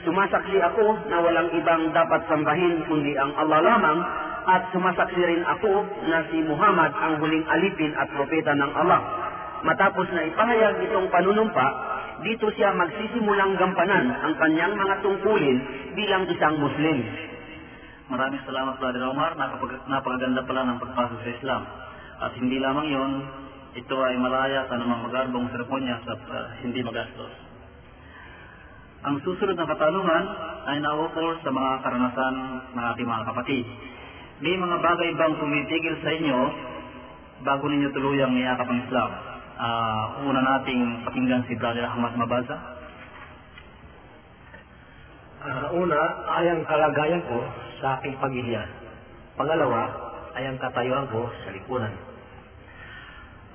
[0.03, 3.97] sumasaksi ako na walang ibang dapat sambahin kundi ang Allah lamang
[4.45, 5.79] at sumasaksi rin ako
[6.11, 9.01] na si Muhammad ang huling alipin at propeta ng Allah.
[9.63, 11.67] Matapos na ipahayag itong panunumpa,
[12.23, 15.57] dito siya magsisimulang gampanan ang kanyang mga tungkulin
[15.97, 16.97] bilang isang Muslim.
[18.05, 19.33] Maraming salamat, Brother Omar.
[19.33, 21.61] Napapag napakaganda pala ng pagpasok sa Islam.
[22.21, 23.11] At hindi lamang yon,
[23.75, 27.33] ito ay malaya sa namang magarbong seremonya sa uh, hindi magastos.
[29.05, 30.23] Ang susunod na katanungan
[30.65, 32.35] ay naukol sa mga karanasan
[32.73, 33.65] ng ating mga kapatid.
[34.39, 36.39] May mga bagay bang tumitigil sa inyo
[37.43, 39.11] bago ninyo tuluyang niyakap ang Islam?
[39.55, 42.59] Uh, una nating pakinggan si Brother Ahmad Mabaza.
[45.39, 46.01] Uh, una
[46.35, 47.39] ay ang kalagayan ko
[47.79, 48.67] sa aking pamilya.
[49.39, 49.95] Pangalawa
[50.35, 51.95] ay ang katayuan ko sa lipunan.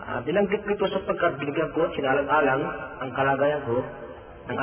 [0.00, 2.62] Uh, binanggit ko ito sapagkat binigyan ko at sinalang-alang
[3.04, 3.84] ang kalagayan ko
[4.48, 4.56] ng,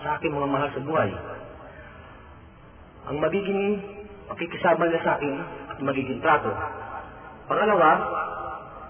[0.00, 1.12] sa aking mga mahal sa buhay.
[3.12, 3.76] Ang magiging
[4.24, 5.36] pakikisama niya sa akin
[5.68, 6.48] at magiging trato.
[7.44, 7.90] Pangalawa,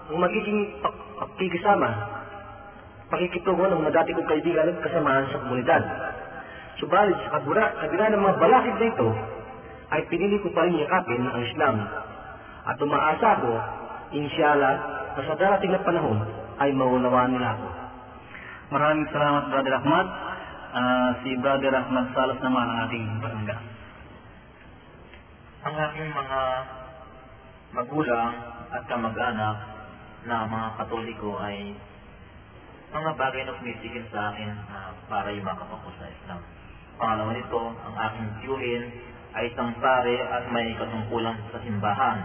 [0.07, 0.79] ang magiging
[1.31, 1.89] pakikisama,
[3.13, 5.83] pakikitungo ng mga dati kong kaibigan at kasamahan sa komunidad.
[6.81, 9.09] Subalit sa kabura, kabila ng mga balakid na ito,
[9.93, 11.75] ay pinili ko pa rin yakapin ang Islam.
[12.65, 13.51] At umaasa ako,
[14.17, 14.75] inshallah,
[15.13, 16.19] na sa darating na panahon
[16.57, 17.67] ay maunawaan nila ako.
[18.73, 20.07] Maraming salamat, Brother Ahmad.
[20.73, 23.61] Uh, si Brother Ahmad Salas naman ang ating barangay.
[25.63, 26.39] Ang aking mga
[27.77, 28.33] magulang
[28.73, 29.72] at kamag-anak
[30.23, 31.75] na mga katoliko ay
[32.93, 36.41] mga bagay na pumitigil sa akin uh, para yumakap ako sa Islam.
[36.95, 38.83] Pangalawa nito, ang aking tiyuhin
[39.33, 42.17] ay isang pare at may katungkulan sa simbahan.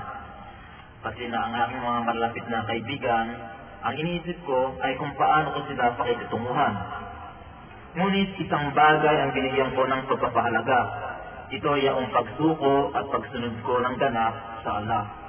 [1.08, 3.26] Kasi na ang aking mga malapit na kaibigan,
[3.80, 6.74] ang iniisip ko ay kung paano ko sila pakikitunguhan.
[7.96, 10.80] Ngunit isang bagay ang binigyan ko ng pagpapahalaga.
[11.48, 15.27] Ito ay ang pagsuko at pagsunod ko ng ganap sa Allah.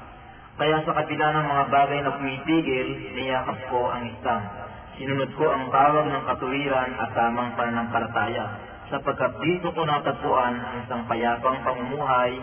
[0.59, 4.41] Kaya sa kabila ng mga bagay na pumipigil, niyakap ko ang Islam.
[4.99, 8.45] Sinunod ko ang tawag ng katuwiran at tamang pananampalataya
[8.91, 12.35] sapagkat dito ko natagpuan ang isang payapang pamumuhay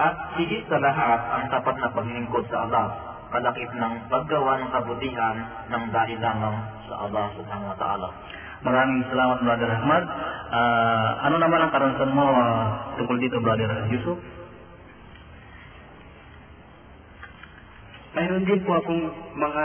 [0.00, 2.86] at higit sa lahat ang tapat na paglingkod sa Allah,
[3.28, 5.36] kalakip ng paggawa ng kabutihan
[5.68, 6.56] ng dahil lamang
[6.88, 8.08] sa Allah subhanahu wa ta'ala.
[8.64, 10.04] Maraming salamat, Brother Ahmad.
[10.50, 12.64] Uh, ano naman ang karanasan mo uh,
[12.96, 14.39] tungkol dito, Brother Yusuf?
[18.10, 19.04] Mayroon din po akong
[19.38, 19.64] mga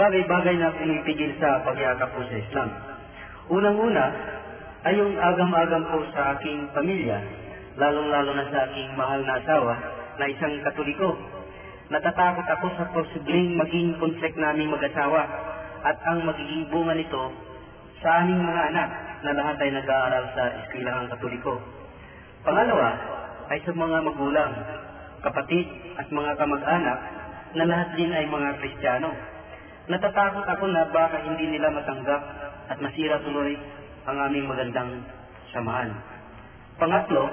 [0.00, 2.68] bagay-bagay na pinipigil sa pagyakap ko sa Islam.
[3.52, 4.04] Unang-una,
[4.80, 7.20] ay yung agam-agam ko sa aking pamilya,
[7.76, 9.74] lalong-lalo na sa aking mahal na asawa
[10.16, 11.20] na isang katoliko.
[11.92, 15.20] Natatakot ako sa posibleng maging konflikt naming mag-asawa
[15.84, 17.28] at ang magiging bunga nito
[18.00, 21.60] sa aming mga anak na lahat ay nag-aaral sa eskwelahang katoliko.
[22.40, 22.90] Pangalawa
[23.52, 24.52] ay sa mga magulang,
[25.20, 25.66] kapatid
[26.00, 27.19] at mga kamag-anak
[27.56, 29.10] na lahat din ay mga Kristiyano.
[29.90, 32.22] Natatakot ako na baka hindi nila matanggap
[32.70, 33.58] at masira tuloy
[34.06, 35.02] ang aming magandang
[35.50, 35.90] samahan.
[36.78, 37.26] Pangatlo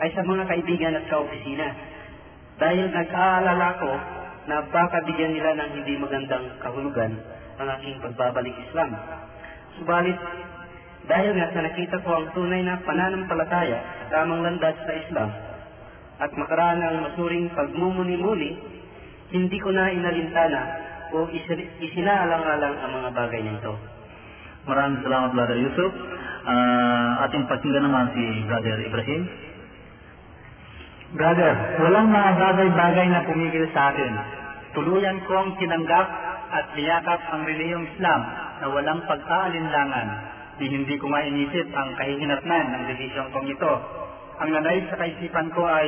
[0.00, 1.68] ay sa mga kaibigan at kaopisina.
[2.56, 3.92] Dahil nag-aalala ko
[4.46, 7.12] na baka bigyan nila ng hindi magandang kahulugan
[7.56, 8.92] ang aking pagbabalik Islam.
[9.80, 10.16] Subalit,
[11.06, 15.30] dahil nga sa nakita ko ang tunay na pananampalataya sa tamang landas sa Islam
[16.16, 18.75] at makaraan ang masuring pagmumuni-muni,
[19.34, 20.60] hindi ko na inalintana
[21.14, 21.26] o
[21.82, 23.72] isinaalang-alang ang mga bagay nito.
[24.66, 25.92] Maraming salamat, Brother Yusuf.
[26.46, 29.22] Uh, ating pakinggan naman si Brother Ibrahim.
[31.14, 31.52] Brother,
[31.86, 34.12] walang mga bagay-bagay na pumigil sa akin.
[34.74, 36.06] Tuluyan kong tinanggap
[36.50, 38.20] at niyakap ang reliyong Islam
[38.62, 40.08] na walang pag-aalinlangan.
[40.58, 43.72] Di hindi ko mainisip ang kahihinatnan ng desisyon kong ito.
[44.42, 45.86] Ang nanay sa kaisipan ko ay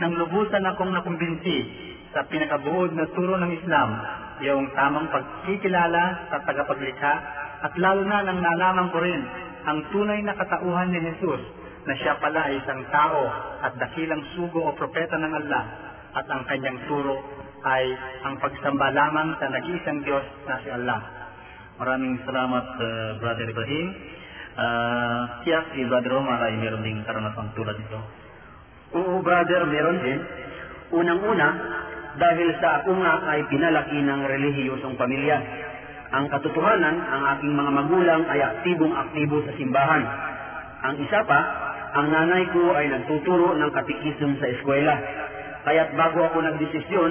[0.00, 3.90] nang lubusan akong nakumbinsi sa pinakabuod na turo ng Islam,
[4.44, 7.14] yung tamang pagkikilala sa tagapaglikha
[7.62, 9.22] at lalo na nang nalaman ko rin
[9.64, 11.42] ang tunay na katauhan ni Jesus
[11.82, 13.22] na siya pala ay isang tao
[13.62, 15.64] at dakilang sugo o propeta ng Allah
[16.14, 17.16] at ang kanyang turo
[17.62, 17.84] ay
[18.26, 21.00] ang pagsamba lamang sa nag-iisang Diyos na si Allah.
[21.78, 23.86] Maraming salamat, uh, Brother Ibrahim.
[24.52, 28.02] Uh, siya, si Brother Omar ay meron ding karanasang tulad nito.
[28.92, 30.20] Oo, brother, meron din.
[30.92, 31.48] Unang-una,
[32.20, 35.40] dahil sa ako nga ay pinalaki ng relihiyosong pamilya
[36.12, 40.04] Ang katotohanan, ang aking mga magulang ay aktibong aktibo sa simbahan.
[40.84, 41.40] Ang isa pa,
[41.96, 44.92] ang nanay ko ay nagtuturo ng katikism sa eskwela.
[45.64, 47.10] Kaya't bago ako nagdesisyon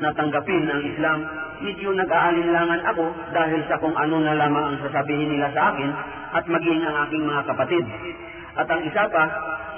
[0.00, 1.18] na tanggapin ang Islam,
[1.60, 3.04] medyo nag-aalinlangan ako
[3.36, 5.90] dahil sa kung ano na lamang ang sasabihin nila sa akin
[6.40, 7.84] at maging ang aking mga kapatid.
[8.58, 9.24] At ang isa pa,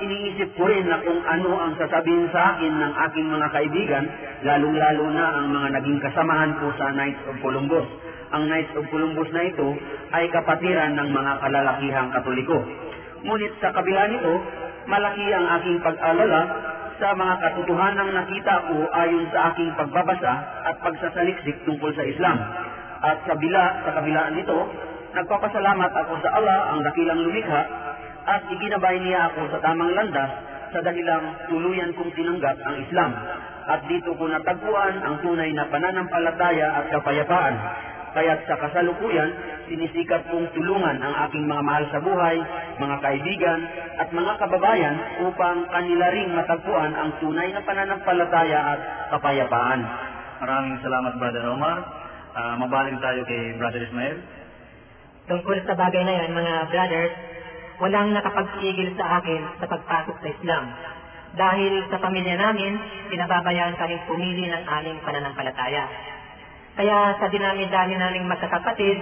[0.01, 4.05] iniisip ko rin na kung ano ang sasabihin sa akin ng aking mga kaibigan,
[4.43, 7.85] lalong-lalo na ang mga naging kasamahan ko sa Knights of Columbus.
[8.33, 9.69] Ang Knights of Columbus na ito
[10.17, 12.59] ay kapatiran ng mga kalalakihang katoliko.
[13.23, 14.33] Ngunit sa kabila nito,
[14.89, 16.43] malaki ang aking pag-alala
[16.97, 20.33] sa mga katotohanang nakita ko ayon sa aking pagbabasa
[20.65, 22.37] at pagsasaliksik tungkol sa Islam.
[23.03, 24.55] At sa bila, sa kabilaan nito,
[25.13, 27.82] nagpapasalamat ako sa Allah ang dakilang lumikha
[28.23, 30.31] at iginabay niya ako sa tamang landas
[30.73, 33.13] sa dahilang tuluyan kong tinanggap ang Islam.
[33.69, 37.57] At dito ko natagpuan ang tunay na pananampalataya at kapayapaan.
[38.13, 39.31] Kaya't sa kasalukuyan,
[39.73, 42.37] sinisikat kong tulungan ang aking mga mahal sa buhay,
[42.77, 43.61] mga kaibigan,
[43.97, 48.81] at mga kababayan upang kanila ring matagpuan ang tunay na pananampalataya at
[49.17, 49.81] kapayapaan.
[50.45, 51.79] Maraming salamat, Brother Omar.
[52.33, 54.17] Uh, mabaling tayo kay Brother Ismael.
[55.29, 57.15] Tungkol sa bagay na yan, mga brothers,
[57.81, 60.65] walang nakapagsigil sa akin sa pagpasok sa Islam.
[61.33, 62.77] Dahil sa pamilya namin,
[63.09, 65.85] pinababayaan kaming pumili ng aming pananampalataya.
[66.77, 68.97] Kaya sa dinami-dami naming magkakapatid,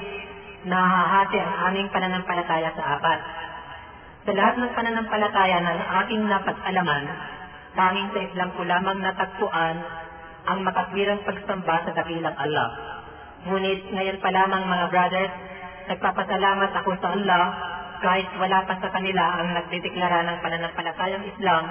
[0.66, 3.20] nahahati ang aming pananampalataya sa apat.
[4.26, 7.04] Sa lahat ng pananampalataya ng aking napag-alaman,
[7.74, 9.76] tanging sa Islam ko lamang natagpuan
[10.46, 12.68] ang makatwirang pagsamba sa dakilang Allah.
[13.48, 15.32] Ngunit ngayon pa lamang mga brothers,
[15.88, 17.42] nagpapasalamat ako sa Allah
[18.00, 21.64] kahit wala pa sa kanila ang nagdedeklara ng pananampalatayang Islam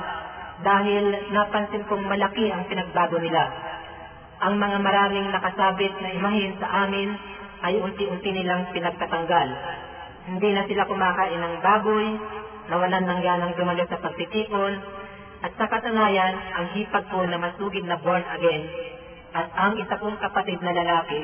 [0.61, 3.49] dahil napansin kong malaki ang pinagbago nila.
[4.39, 7.09] Ang mga maraming nakasabit na imahin sa amin
[7.65, 9.49] ay unti-unti nilang pinagtatanggal.
[10.29, 12.07] Hindi na sila kumakain ng baboy,
[12.71, 14.73] nawalan ng ganang dumalo sa pagtitipon,
[15.39, 18.63] at sa katunayan, ang hipag ko na masugid na born again,
[19.33, 21.19] at ang isa kong kapatid na lalaki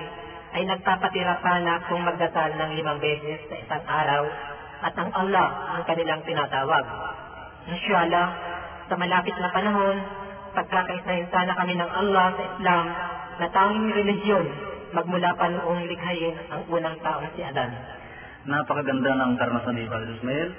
[0.56, 4.24] ay nagpapatira pa na kung magdasal ng limang beses sa isang araw
[4.84, 5.48] at ang Allah
[5.80, 6.86] ang kanilang tinatawag.
[7.72, 8.28] Inshallah,
[8.86, 9.96] sa malapit na panahon,
[10.56, 12.86] pagkakaisahin sana kami ng Allah sa Islam
[13.36, 14.46] na tanging religiyon
[14.96, 17.72] magmula pa noong likhayin ang unang taong si Adan.
[18.48, 20.50] Napakaganda ng karanasan ni Brother Ismael.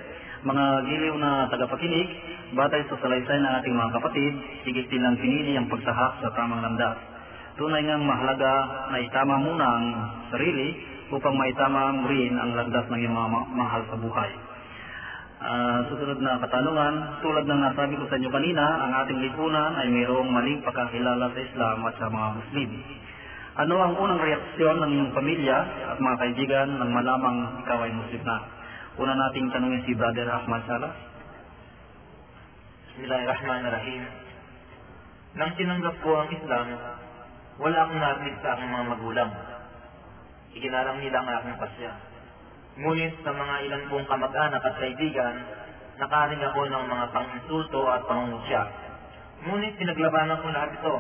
[0.45, 2.09] Mga giliw na tagapakinig,
[2.53, 4.33] batay sa salaysay ng ating mga kapatid,
[4.69, 6.99] higit nilang pinili ang pagsahak sa tamang landas.
[7.57, 8.53] Tunay ngang mahalaga
[8.93, 9.87] na itama muna ang
[10.29, 14.33] sarili upang maitama rin ang landas ng iyong mga mahal sa buhay.
[15.37, 19.87] Uh, susunod na katanungan, tulad ng nasabi ko sa inyo kanina, ang ating lipunan ay
[19.93, 22.71] mayroong maling pagkakilala sa Islam at sa mga Muslim.
[23.57, 25.57] Ano ang unang reaksyon ng iyong pamilya
[25.93, 28.37] at mga kaibigan nang malamang ikaw ay Muslim na?
[28.97, 30.97] Una nating tanungin si Brother Ahmad Salas.
[32.97, 34.03] Bismillahirrahmanirrahim.
[35.37, 36.67] Nang tinanggap ko ang Islam,
[37.61, 39.31] wala akong narinig sa aking mga magulang.
[40.57, 41.93] Iginalang nila ang aking pasya.
[42.81, 45.35] Ngunit sa mga ilan kong kamag-anak at kaibigan,
[46.01, 48.63] nakaring ako ng mga panginsulto at pangungusya.
[49.45, 50.95] Ngunit pinaglabanan ko lahat ito.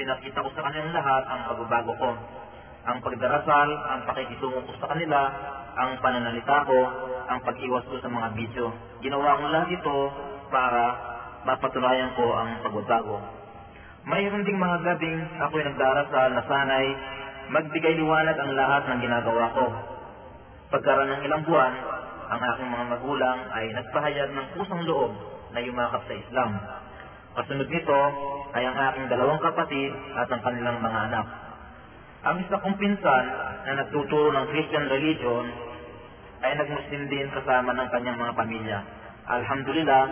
[0.00, 2.10] Pinakita ko sa kanilang lahat ang pagbabago ko.
[2.88, 5.28] Ang pagdarasal, ang pakikitungo ko sa kanila,
[5.76, 6.78] ang pananalita ko,
[7.28, 8.72] ang pag-iwas ko sa mga video.
[9.04, 9.96] Ginawa ko lahat ito
[10.48, 10.82] para
[11.44, 13.20] mapatunayan ko ang pagbabago.
[14.08, 17.19] Mayroon ding mga gabing ako'y nagdarasal na sanay
[17.50, 19.64] magbigay liwanag ang lahat ng ginagawa ko.
[20.70, 21.74] Pagkaroon ng ilang buwan,
[22.30, 25.10] ang aking mga magulang ay nagpahayag ng kusang loob
[25.50, 26.50] na yumakap sa Islam.
[27.34, 28.00] Kasunod nito
[28.54, 31.26] ay ang aking dalawang kapatid at ang kanilang mga anak.
[32.20, 33.24] Ang isa kong pinsan
[33.66, 35.44] na nagtuturo ng Christian religion
[36.46, 38.78] ay nagmuslim din kasama ng kanyang mga pamilya.
[39.26, 40.04] Alhamdulillah,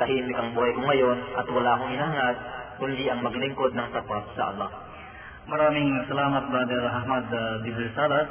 [0.00, 2.36] tahimik ang buhay ko ngayon at wala akong inangat
[2.80, 4.83] kundi ang maglingkod ng tapat sa Allah.
[5.44, 8.24] Maraming salamat Brother Ahmad uh, Dibril Salas.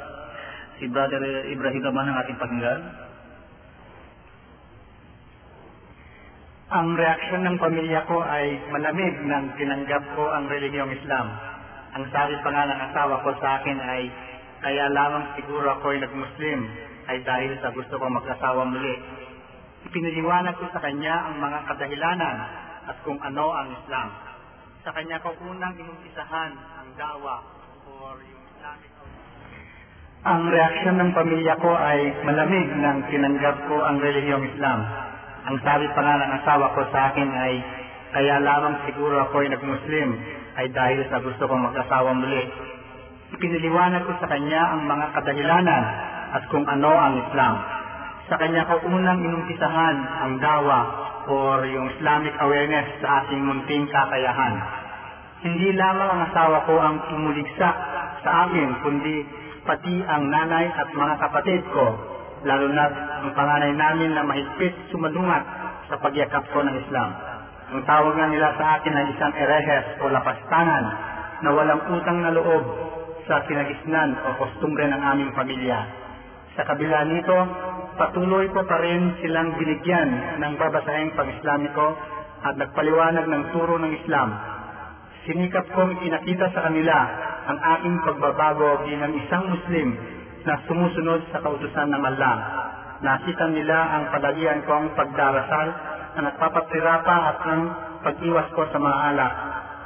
[0.82, 2.80] Si Brother Ibrahim naman ang ating pakinggan.
[6.74, 11.30] Ang reaksyon ng pamilya ko ay malamig nang tinanggap ko ang relihiyong Islam.
[11.94, 14.10] Ang sabi pa nga ng asawa ko sa akin ay,
[14.58, 16.60] kaya lamang siguro ako ay nag-Muslim
[17.14, 18.94] ay dahil sa gusto ko mag-asawa muli.
[19.86, 22.36] Ipiniliwanag ko sa kanya ang mga kadahilanan
[22.90, 24.23] at kung ano ang Islam.
[24.84, 27.40] Sa kanya ko unang inumpisahan ang dawa
[27.88, 28.92] or yung Islamic
[30.24, 34.80] ang reaksyon ng pamilya ko ay malamig nang tinanggap ko ang relihiyong Islam.
[35.52, 37.54] Ang sabi pa nga ng asawa ko sa akin ay,
[38.12, 40.08] kaya lamang siguro ako ay nag-Muslim
[40.56, 42.44] ay dahil sa gusto kong mag-asawa muli.
[43.36, 45.84] Ipiniliwanag ko sa kanya ang mga kadahilanan
[46.40, 47.54] at kung ano ang Islam.
[48.32, 50.78] Sa kanya ko unang inumpisahan ang dawa
[51.28, 54.54] or yung Islamic awareness sa aking munting kakayahan.
[55.44, 57.68] Hindi lamang ang asawa ko ang tumuligsa
[58.24, 59.24] sa akin, kundi
[59.64, 61.84] pati ang nanay at mga kapatid ko,
[62.44, 62.84] lalo na
[63.24, 65.44] ang panganay namin na mahigpit sumalungat
[65.88, 67.10] sa pagyakap ko ng Islam.
[67.74, 70.84] Ang tawag nga nila sa akin ay isang erehes o lapastangan
[71.44, 72.64] na walang utang na loob
[73.24, 75.80] sa kinagisnan o kostumbre ng aming pamilya.
[76.54, 77.38] Sa kabila nito,
[77.94, 80.10] patuloy ko pa rin silang binigyan
[80.42, 81.94] ng babasahing pag-Islamiko
[82.44, 84.28] at nagpaliwanag ng turo ng Islam.
[85.24, 86.96] Sinikap kong ipinakita sa kanila
[87.48, 89.88] ang aking pagbabago bilang isang Muslim
[90.44, 92.36] na sumusunod sa kautusan ng Allah.
[93.00, 95.68] Nakita nila ang palagian kong pagdarasal
[96.14, 97.62] na nagpapatira pa at ng
[98.04, 99.34] pag-iwas ko sa mga alak.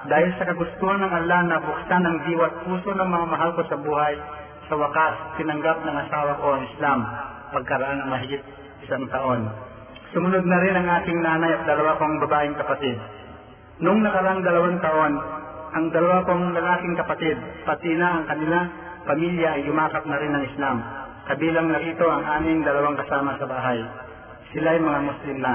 [0.08, 3.78] Dahil sa kagustuhan ng Allah na buksan ang diwat puso ng mga mahal ko sa
[3.78, 4.14] buhay,
[4.66, 7.00] sa wakas, tinanggap ng asawa ko ang Islam
[7.52, 8.42] pagkaraan ng mahigit
[8.84, 9.48] isang taon.
[10.16, 12.96] Sumunod na rin ang aking nanay at dalawa kong babaeng kapatid.
[13.84, 15.12] Nung nakarang dalawang taon,
[15.68, 17.36] ang dalawa kong lalaking kapatid,
[17.68, 18.58] pati na ang kanila
[19.08, 20.76] pamilya ay yumakap na rin ng Islam.
[21.28, 23.80] Kabilang na rito ang aming dalawang kasama sa bahay.
[24.52, 25.54] Sila ay mga Muslim na.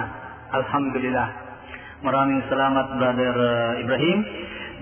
[0.53, 1.27] Alhamdulillah.
[2.05, 4.19] Maraming salamat, Brother uh, Ibrahim.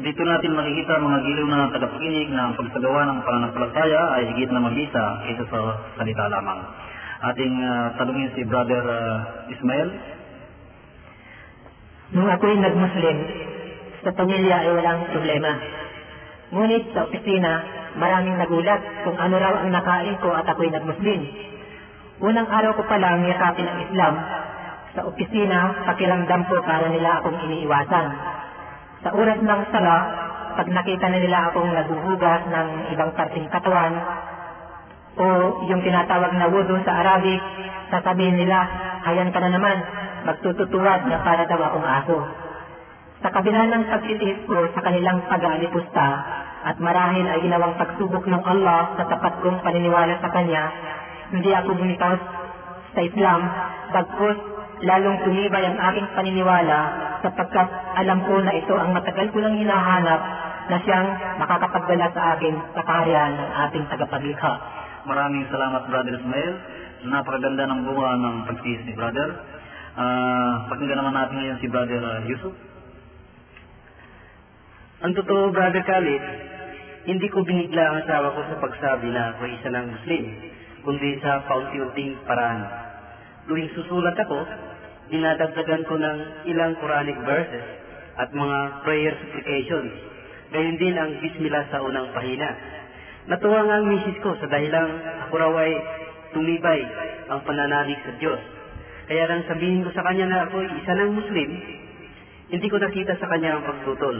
[0.02, 4.64] Dito natin makikita mga giliw na tagapakinig na ang pagsagawa ng pananampalataya ay higit na
[4.64, 5.60] mabisa kaysa sa
[5.96, 6.60] salita lamang.
[7.22, 9.90] Ating uh, talungin si Brother uh, Ismail.
[12.18, 13.18] Nung ako'y nag-Muslim,
[14.02, 15.54] sa pamilya ay walang problema.
[16.50, 17.62] Ngunit sa opisina,
[18.02, 21.22] maraming nagulat kung ano raw ang nakain ko at ako'y nag-Muslim.
[22.26, 24.14] Unang araw ko pa lang yakapin ang Islam.
[24.98, 28.08] Sa opisina, pakiramdam ko para nila akong iniiwasan.
[29.06, 29.98] Sa oras ng sala,
[30.58, 33.94] pag nakita na nila akong naghuhugas ng ibang parting katawan,
[35.20, 35.26] o
[35.68, 37.42] yung tinatawag na wudu sa Arabic,
[37.92, 38.64] sasabihin nila,
[39.04, 39.78] ayan ka na naman,
[40.24, 42.18] magtututuwad na para daw akong aso.
[43.22, 46.08] Sa kabila ng pagtitiis ko sa kanilang pag-aalipusta
[46.62, 50.64] at marahil ay ginawang pagsubok ng Allah sa tapat kong paniniwala sa Kanya,
[51.30, 52.14] hindi ako bumitaw
[52.92, 53.42] sa Islam,
[53.94, 54.38] bagkus
[54.82, 56.80] lalong tumibay ang aking paniniwala
[57.22, 57.70] sapagkat
[58.02, 60.22] alam ko na ito ang matagal ko lang hinahanap
[60.74, 64.81] na siyang makakapagdala sa akin sa kaharian ng ating tagapaglikha.
[65.02, 66.54] Maraming salamat, Brother Ismail.
[67.10, 69.30] Napakaganda ng bunga ng pagtiis ni Brother.
[69.98, 72.54] Uh, pakinggan naman natin ngayon si Brother uh, Yusuf.
[75.02, 76.24] Ang totoo, Brother Khalid,
[77.10, 80.24] hindi ko binigla ang asawa ko sa pagsabi na ako isa ng Muslim,
[80.86, 82.62] kundi sa paunti-unting paraan.
[83.50, 84.38] Tuwing susulat ako,
[85.10, 87.66] dinadagdagan ko ng ilang Quranic verses
[88.22, 89.92] at mga prayer supplications.
[90.54, 92.54] Gayon din ang Bismillah sa unang pahina.
[93.30, 94.90] Natuwa nga ang misis ko sa dahilang
[95.28, 95.74] ako raw ay
[96.34, 96.82] tumibay
[97.30, 98.42] ang pananalig sa Diyos.
[99.06, 101.50] Kaya nang sabihin ko sa kanya na ako isa ng Muslim,
[102.52, 104.18] hindi ko nakita sa kanya ang pagtutol.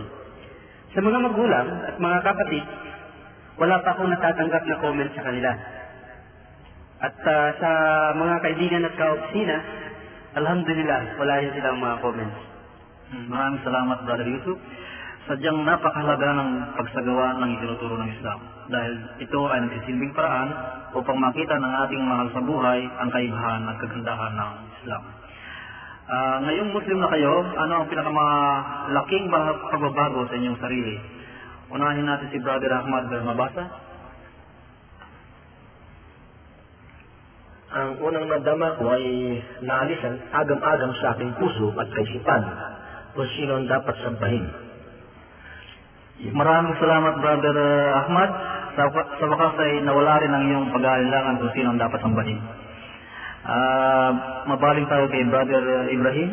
[0.92, 2.66] Sa mga magulang at mga kapatid,
[3.58, 5.52] wala pa akong natatanggap na comment sa kanila.
[7.02, 7.70] At uh, sa
[8.14, 9.58] mga kaibigan at kaopisina,
[10.38, 12.40] alhamdulillah, wala yan silang mga comments.
[13.12, 14.60] Hmm, maraming salamat, Brother Yusuf.
[15.32, 20.52] Sadyang napakahalaga ng pagsagawa ng itinuturo ng Islam dahil ito ay nagsisilbing paraan
[20.92, 24.52] upang makita ng ating mahal sa buhay ang kaibahan at kagandahan ng
[24.84, 25.04] Islam.
[26.12, 29.26] Uh, ngayong Muslim na kayo, ano ang pinakamalaking
[29.72, 31.00] pagbabago sa inyong sarili?
[31.72, 33.72] Unahin natin si Brother Ahmad mabasa.
[37.72, 39.06] Ang unang nadama ko ay
[39.64, 42.44] naalisan agam-agam sa aking puso at kaisipan
[43.16, 44.71] kung sino ang dapat sabahin.
[46.22, 48.30] Maraming salamat, Brother uh, Ahmad.
[48.78, 52.40] Sa, sa wakas ay nawala rin ang iyong pag-aalilangan kung sino ang dapat sambahin.
[53.42, 54.12] Uh,
[54.54, 56.30] mabaling tayo kay Brother Ibrahim.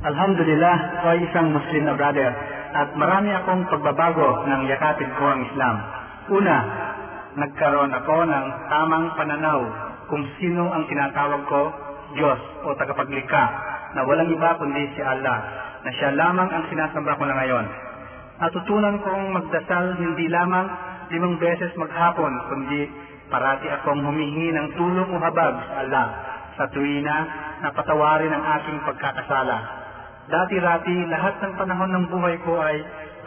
[0.00, 2.32] Alhamdulillah, ako ay isang Muslim na brother
[2.72, 5.76] at marami akong pagbabago nang yakapin ko ang Islam.
[6.32, 6.56] Una,
[7.36, 9.60] nagkaroon ako ng tamang pananaw
[10.08, 11.62] kung sino ang tinatawag ko
[12.16, 13.44] Diyos o tagapaglikha
[13.92, 17.66] na walang iba kundi si Allah na siya lamang ang sinasamba ko na ngayon.
[18.40, 20.66] Natutunan kong magdasal hindi lamang
[21.10, 22.88] limang beses maghapon kundi
[23.28, 26.06] parati akong humihingi ng tulong o habag sa Allah
[26.58, 27.16] sa tuwina
[27.62, 29.58] na patawarin ang aking pagkakasala.
[30.30, 32.76] Dati-rati, lahat ng panahon ng buhay ko ay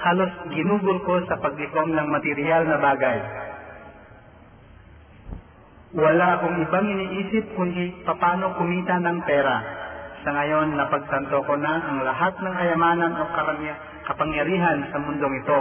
[0.04, 3.20] halos ginugol ko sa paglikom ng material na bagay.
[5.94, 9.83] Wala akong ibang iniisip kundi paano kumita ng pera.
[10.24, 13.28] Sa ngayon, napagtanto ko na ang lahat ng kayamanan o
[14.08, 15.60] kapangyarihan sa mundong ito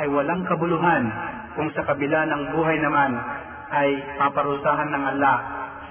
[0.00, 1.04] ay walang kabuluhan
[1.52, 3.20] kung sa kabila ng buhay naman
[3.68, 5.36] ay paparusahan ng Allah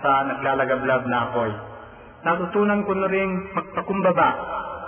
[0.01, 1.51] sa naglalagablab na apoy.
[2.25, 4.29] Natutunan ko na rin magpakumbaba,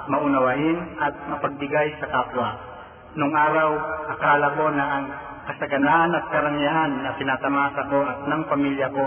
[0.10, 2.50] maunawain at mapagbigay sa kapwa.
[3.14, 3.78] Nung araw,
[4.10, 5.06] akala ko na ang
[5.54, 9.06] kasaganaan at karangyaan na pinatamasa ko at ng pamilya ko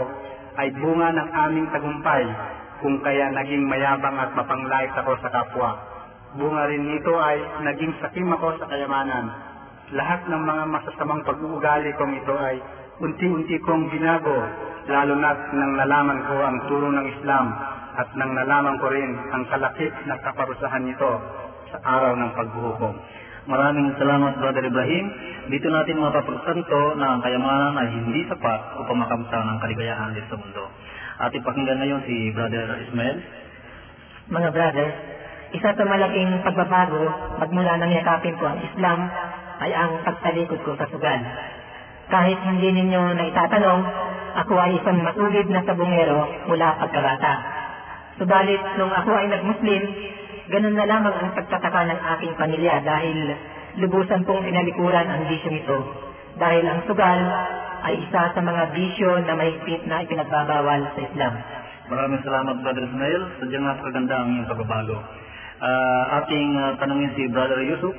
[0.62, 2.22] ay bunga ng aming tagumpay
[2.82, 5.70] kung kaya naging mayabang at mapanglait ako sa kapwa.
[6.34, 9.30] Bunga rin nito ay naging sakim ako sa kayamanan.
[9.94, 12.56] Lahat ng mga masasamang pag-uugali kong ito ay
[13.00, 14.38] unti-unti kong binago,
[14.90, 17.46] lalo na't nang nalaman ko ang turo ng Islam
[17.92, 21.10] at nang nalaman ko rin ang kalakip na kaparusahan nito
[21.70, 22.94] sa araw ng pagbuhukom.
[23.42, 25.06] Maraming salamat, Brother Ibrahim.
[25.50, 30.38] Dito natin mapapagsanto na ang kayamanan ay hindi sapat upang makamtan ang kaligayahan dito sa
[30.38, 30.62] mundo.
[31.22, 33.22] At ipakinggan ngayon si Brother Ismael.
[34.26, 34.88] Mga brother,
[35.54, 36.98] isa sa malaking pagbabago
[37.38, 39.06] magmula nang yakapin ko ang Islam
[39.62, 41.22] ay ang pagtalikod ko sa sugal.
[42.10, 43.80] Kahit hindi ninyo na itatanong,
[44.42, 47.32] ako ay isang matulid na sabungero mula pagkabata.
[48.18, 49.82] Subalit, nung ako ay nag-Muslim,
[50.50, 53.18] ganun na lamang ang pagtataka ng aking pamilya dahil
[53.78, 55.78] lubusan kong pinalikuran ang bisyong ito.
[56.40, 57.20] Dahil ang sugal
[57.82, 61.34] ay isa sa mga bisyo na mahigpit na ipinagbabawal sa Islam.
[61.90, 63.22] Maraming salamat, Brother Ismael.
[63.42, 64.96] Sadyang napakaganda ang iyong pagbabago.
[65.62, 67.94] Ah, ating ah, tanungin si Brother Yusuf.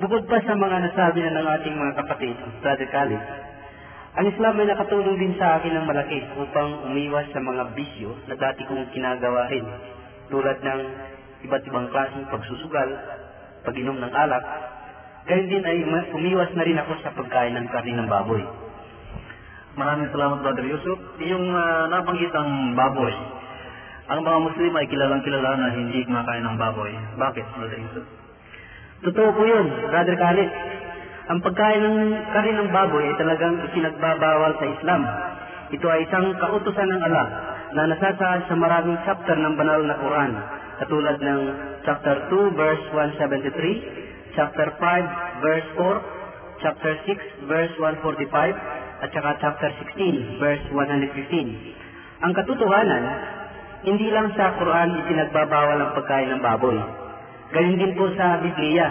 [0.00, 2.34] Bukod pa sa mga nasabi na ng ating mga kapatid,
[2.64, 3.22] Brother Khalid,
[4.12, 8.36] ang Islam ay nakatulong din sa akin ng malaki upang umiwas sa mga bisyo na
[8.36, 9.64] dati kong kinagawa rin,
[10.28, 10.80] tulad ng
[11.48, 12.88] iba't ibang klaseng pagsusugal,
[13.64, 14.44] pag-inom ng alak,
[15.22, 15.78] Gayun din ay
[16.10, 18.42] umiwas na rin ako sa pagkain ng karne ng baboy.
[19.78, 20.98] Maraming salamat, Brother Yusuf.
[21.22, 23.14] Yung ah, nabanggit ang baboy,
[24.10, 26.92] ang mga Muslim ay kilalang kilala na hindi kumakain ng baboy.
[27.16, 28.04] Bakit, Brother Yusuf?
[29.02, 30.50] Totoo po yun, Brother Khalid.
[31.30, 31.98] Ang pagkain ng
[32.34, 35.02] karne ng baboy ay talagang isinagbabawal sa Islam.
[35.70, 37.26] Ito ay isang kautusan ng Allah
[37.72, 40.32] na nasasaad sa maraming chapter ng banal na Quran,
[40.82, 41.40] katulad ng
[41.88, 49.70] chapter 2 verse 173, chapter 5 verse 4, chapter 6 verse 145, at saka chapter
[49.98, 52.22] 16 verse 115.
[52.22, 53.04] Ang katotohanan,
[53.82, 56.78] hindi lang sa Quran ipinagbabawal ang pagkain ng baboy.
[57.50, 58.86] Gayon din po sa Biblia,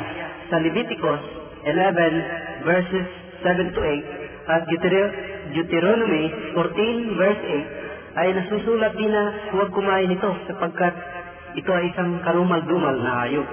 [0.52, 1.22] sa Leviticus
[1.64, 3.08] 11 verses
[3.40, 5.14] 7 to 8 at Deuter-
[5.56, 6.24] Deuteronomy
[6.60, 7.42] 14 verse
[8.20, 9.24] 8 ay nasusulat din na
[9.56, 10.92] huwag kumain ito sapagkat
[11.56, 13.48] ito ay isang karumal-dumal na hayop.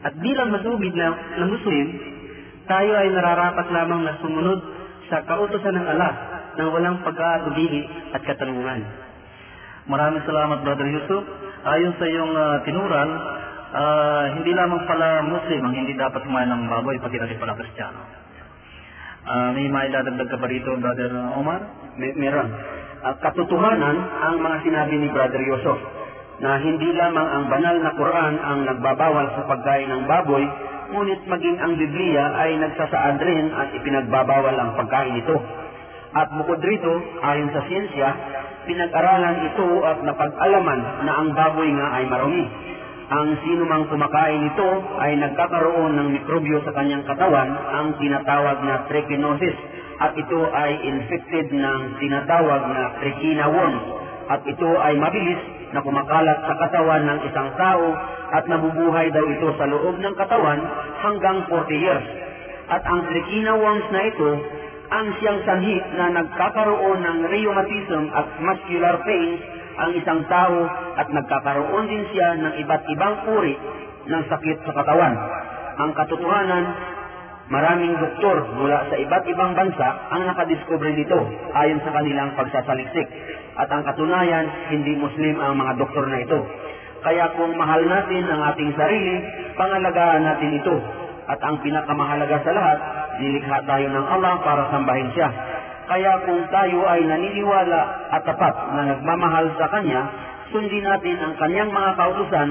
[0.00, 1.86] At bilang masugid na, na Muslim,
[2.64, 4.60] tayo ay nararapat lamang na sumunod
[5.12, 6.12] sa kautosan ng Allah
[6.56, 7.84] nang walang pag-aatubili
[8.16, 8.80] at katanungan.
[9.90, 11.24] Maraming salamat, Brother Yusuf.
[11.66, 13.10] Ayon sa iyong ah, tinuran,
[13.76, 17.58] ah, hindi lamang pala Muslim ang hindi dapat kumain ng baboy, pati na rin pala
[17.58, 18.00] Kristiyano.
[19.28, 21.60] Ah, may maidadagdag ka pa rito, Brother Omar?
[22.00, 22.48] May, meron.
[23.04, 25.99] Ang katotohanan ang mga sinabi ni Brother Yusuf
[26.40, 30.44] na hindi lamang ang banal na Quran ang nagbabawal sa pagkain ng baboy,
[30.90, 35.36] ngunit maging ang Biblia ay nagsasaad rin at ipinagbabawal ang pagkain ito.
[36.16, 38.08] At bukod rito, ayon sa siyensya,
[38.66, 42.44] pinag-aralan ito at napag-alaman na ang baboy nga ay marumi.
[43.10, 48.88] Ang sino mang kumakain ito ay nagkakaroon ng mikrobyo sa kanyang katawan, ang tinatawag na
[48.88, 49.56] trichinosis.
[50.00, 53.84] At ito ay infected ng tinatawag na trichina worms.
[54.32, 57.86] At ito ay mabilis na kumakalat sa katawan ng isang tao
[58.30, 60.60] at nabubuhay daw ito sa loob ng katawan
[61.02, 62.06] hanggang 40 years.
[62.70, 64.30] At ang trichina worms na ito
[64.90, 69.30] ang siyang sanhi na nagkakaroon ng rheumatism at muscular pain
[69.78, 70.66] ang isang tao
[70.98, 73.54] at nagkakaroon din siya ng iba't ibang uri
[74.10, 75.14] ng sakit sa katawan.
[75.80, 76.64] Ang katotohanan,
[77.54, 81.18] maraming doktor mula sa iba't ibang bansa ang nakadiscover nito
[81.54, 83.08] ayon sa kanilang pagsasaliksik.
[83.60, 86.40] At ang katunayan, hindi Muslim ang mga doktor na ito.
[87.04, 89.16] Kaya kung mahal natin ang ating sarili,
[89.56, 90.76] pangalagaan natin ito.
[91.28, 92.78] At ang pinakamahalaga sa lahat,
[93.20, 95.28] nilikha tayo ng Allah para sambahin siya.
[95.90, 97.80] Kaya kung tayo ay naniniwala
[98.16, 100.00] at tapat na nagmamahal sa Kanya,
[100.54, 102.48] sundin natin ang Kanyang mga kautusan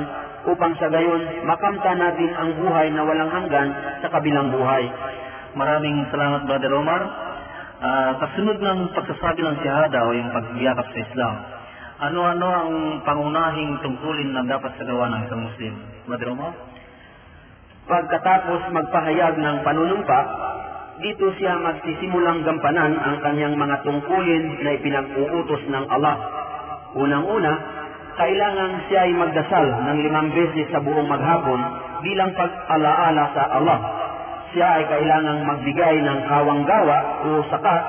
[0.49, 3.69] upang sa gayon makamta natin ang buhay na walang hanggan
[4.05, 4.85] sa kabilang buhay.
[5.57, 7.28] Maraming salamat, Brother Omar.
[7.79, 11.35] Ah, kasunod ng pagsasabi ng sihada o yung pagyakap sa Islam,
[12.03, 12.71] ano-ano ang
[13.07, 15.73] pangunahing tungkulin na dapat sagawa ng isang Muslim?
[16.03, 16.51] Brother Omar?
[17.87, 20.19] Pagkatapos magpahayag ng panunumpa,
[20.99, 26.19] dito siya magsisimulang gampanan ang kanyang mga tungkulin na ipinag-uutos ng Allah.
[26.99, 27.53] Unang-una
[28.19, 31.59] kailangan siya ay magdasal ng limang beses sa buong maghapon
[32.03, 33.79] bilang pag-alaala sa Allah.
[34.49, 37.83] Siya ay kailangang magbigay ng kawang gawa o sakat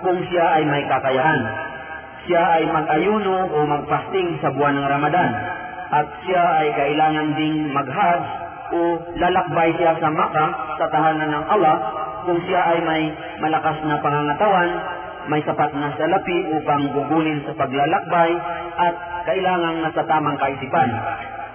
[0.00, 1.42] kung siya ay may kakayahan.
[2.24, 5.30] Siya ay mag-ayuno o magpasting sa buwan ng Ramadan.
[5.88, 8.24] At siya ay kailangan ding mag-hajj
[8.72, 8.80] o
[9.20, 10.50] lalakbay siya sa Makkah
[10.80, 11.76] sa tahanan ng Allah
[12.28, 13.02] kung siya ay may
[13.40, 14.70] malakas na pangangatawan,
[15.32, 18.30] may sapat na salapi upang gugulin sa paglalakbay
[18.80, 18.94] at
[19.28, 20.88] kailangang nasa tamang kaisipan.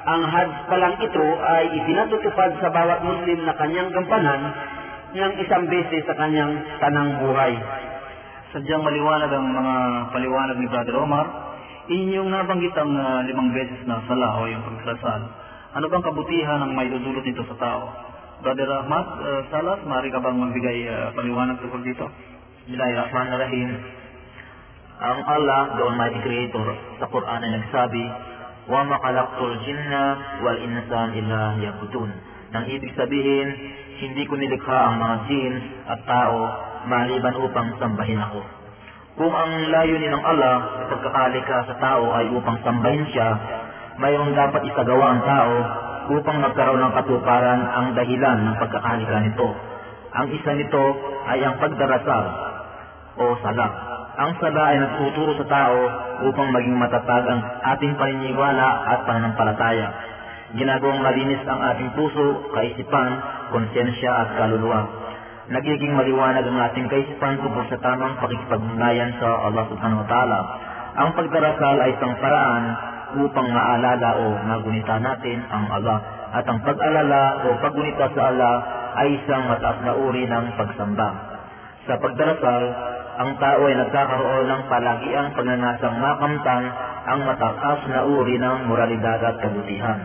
[0.03, 4.41] Ang Hajj pa lang ito ay ipinatutupad sa bawat Muslim na kanyang gampanan
[5.15, 7.55] ng isang beses sa kanyang tanang buhay.
[8.51, 9.75] Sadyang maliwanag ang mga
[10.11, 11.25] paliwanag ni Brother Omar.
[11.87, 15.21] Inyong nabanggit ang ah, limang beses na sala o yung pagsalasal.
[15.79, 17.87] Ano bang kabutihan ang may dudulot nito sa tao?
[18.43, 22.11] Brother Ahmad, uh, Salas, maaari ka bang magbigay ah, paliwanag tungkol dito?
[22.67, 23.69] Bismillahirrahmanirrahim.
[24.99, 26.67] Ang Allah, the Almighty Creator,
[26.99, 28.03] sa Quran ay nagsabi,
[28.63, 30.03] Makalaktul jinna
[30.39, 32.11] wal insan illa yabudun.
[32.55, 33.47] Nang ibig sabihin,
[33.99, 35.55] hindi ko nilikha ang mga jinn
[35.89, 36.39] at tao
[36.87, 38.39] maliban upang sambahin ako.
[39.13, 43.29] Kung ang layunin ng Allah sa pagkakalikha sa tao ay upang sambahin siya,
[44.01, 45.55] mayroong dapat isagawa ang tao
[46.17, 49.47] upang magkaroon ng katuparan ang dahilan ng pagkakalikha nito.
[50.13, 50.83] Ang isa nito
[51.29, 52.25] ay ang pagdarasal
[53.17, 53.92] o sala.
[54.13, 55.79] Ang sala ay nagtuturo sa tao
[56.29, 57.41] upang maging matatag ang
[57.73, 59.89] ating paniniwala at pananampalataya.
[60.53, 63.09] Ginagawang malinis ang ating puso, kaisipan,
[63.49, 64.85] konsensya at kaluluwa.
[65.49, 70.39] Nagiging maliwanag ang ating kaisipan tungkol sa tamang pakikipagmulayan sa Allah subhanahu wa ta'ala.
[70.93, 72.63] Ang pagdarasal ay isang paraan
[73.17, 75.97] upang maalala o magunita natin ang Allah
[76.37, 78.55] at ang pag-alala o paggunita sa Allah
[78.93, 81.09] ay isang mataas na uri ng pagsamba.
[81.89, 82.63] Sa pagdarasal,
[83.13, 86.63] ang tao ay nagkakaroon ng palagiang pagnanasang makamtan
[87.03, 89.99] ang mataas na uri ng moralidad at kabutihan.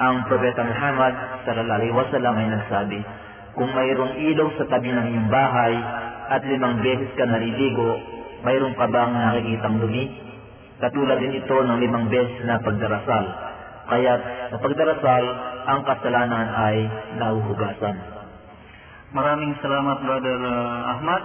[0.00, 1.14] Ang Propeta Muhammad
[1.46, 3.00] sallallahu wasallam ay nagsabi,
[3.52, 5.74] kung mayroong ilog sa tabi ng iyong bahay
[6.32, 8.00] at limang beses ka naliligo,
[8.42, 10.04] mayroong ka bang nakikitang dumi?
[10.82, 13.24] Katulad din ito ng limang beses na pagdarasal.
[13.92, 14.12] Kaya
[14.50, 15.24] sa pagdarasal,
[15.62, 16.76] ang kasalanan ay
[17.22, 17.96] nauhugasan.
[19.12, 21.22] Maraming salamat, Brother ah, Ahmad.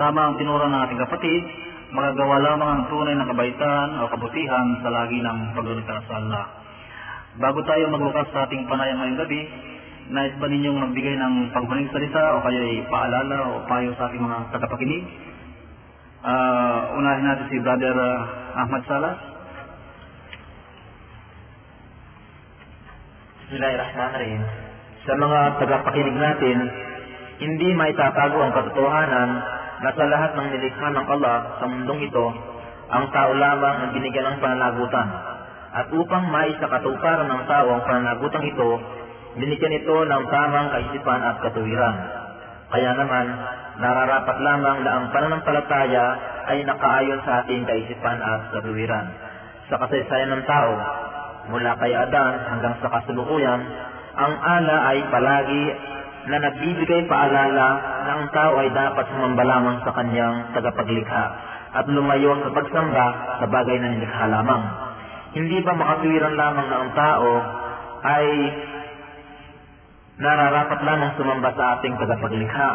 [0.00, 1.42] Tama ang tinuro ng ating kapatid.
[1.92, 6.44] Magagawa lamang ang tunay na kabaitan o kabutihan sa lagi ng paglulungkot sa Allah.
[7.36, 9.40] Bago tayo magbukas sa ating panayang ngayong gabi,
[10.08, 14.38] nais ba ninyong magbigay ng paghuling salita o kaya paalala o payo sa ating mga
[14.56, 15.04] tagapakinig?
[16.24, 18.18] Ah, unahin natin si Brother ah,
[18.64, 19.18] Ahmad Salas.
[23.44, 24.42] Bismillahirrahmanirrahim.
[25.04, 26.56] Sa mga tagapakinig natin,
[27.44, 32.26] hindi maitatago ang katotohanan na sa lahat ng nilikha ng Allah sa mundong ito,
[32.90, 35.08] ang tao lamang ang binigyan ng pananagutan.
[35.70, 38.70] At upang maisakatuparan ng tao ang pananagutan ito,
[39.40, 41.96] binigyan ito ng tamang kaisipan at katuwiran.
[42.70, 43.26] Kaya naman,
[43.80, 46.06] nararapat lamang na ang pananampalataya
[46.50, 49.06] ay nakaayon sa ating kaisipan at katuwiran.
[49.72, 50.72] Sa kasaysayan ng tao,
[51.54, 53.60] mula kay Adan hanggang sa kasulukuyan,
[54.18, 55.64] ang ala ay palagi
[56.28, 57.68] na nagbibigay paalala
[58.04, 61.22] na ang tao ay dapat sumamba lamang sa kanyang tagapaglikha
[61.70, 63.06] at lumayo sa pagsamba
[63.40, 64.62] sa bagay na nilikha lamang.
[65.32, 67.30] Hindi ba makatuwiran lamang na ang tao
[68.04, 68.26] ay
[70.20, 72.70] nararapat lamang sumamba sa ating tagapaglikha?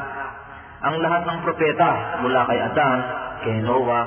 [0.86, 1.92] Ang lahat ng propeta
[2.26, 3.00] mula kay Adan,
[3.46, 4.06] kay Noah,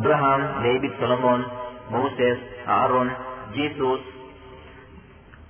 [0.00, 1.40] Abraham, David, Solomon,
[1.88, 3.08] Moses, Aaron,
[3.56, 4.00] Jesus,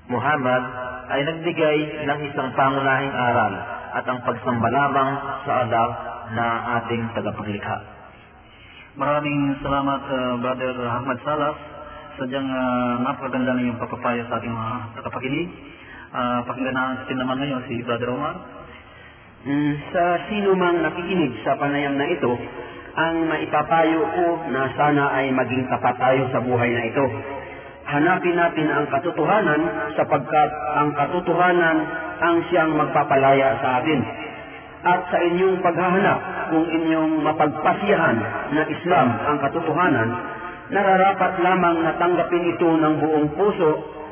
[0.09, 0.63] Muhammad
[1.09, 1.79] ay nagbigay
[2.09, 3.55] ng isang pangunahing aral
[3.93, 5.11] at ang pagsamba lamang
[5.45, 5.89] sa Allah
[6.33, 6.47] na
[6.81, 7.77] ating tagapaglikha.
[8.99, 11.57] Maraming salamat, uh, Brother Ahmad Salas.
[12.19, 15.49] Sadyang uh, napakaganda ng iyong pagpapayo sa ating mga tagapakinig.
[16.09, 18.35] Uh, pakinggan natin naman ngayon si Brother Omar.
[19.47, 22.33] Mm, sa sino mang nakikinig sa panayam na ito,
[22.99, 27.07] ang maipapayo ko na sana ay maging tapat tayo sa buhay na ito.
[27.89, 29.61] Hanapin natin ang katotohanan
[29.97, 31.76] sapagkat ang katotohanan
[32.20, 34.01] ang siyang magpapalaya sa atin.
[34.84, 36.18] At sa inyong paghahanap
[36.53, 38.18] kung inyong mapagpasiyahan
[38.53, 40.09] na Islam ang katotohanan,
[40.68, 43.70] nararapat lamang na tanggapin ito ng buong puso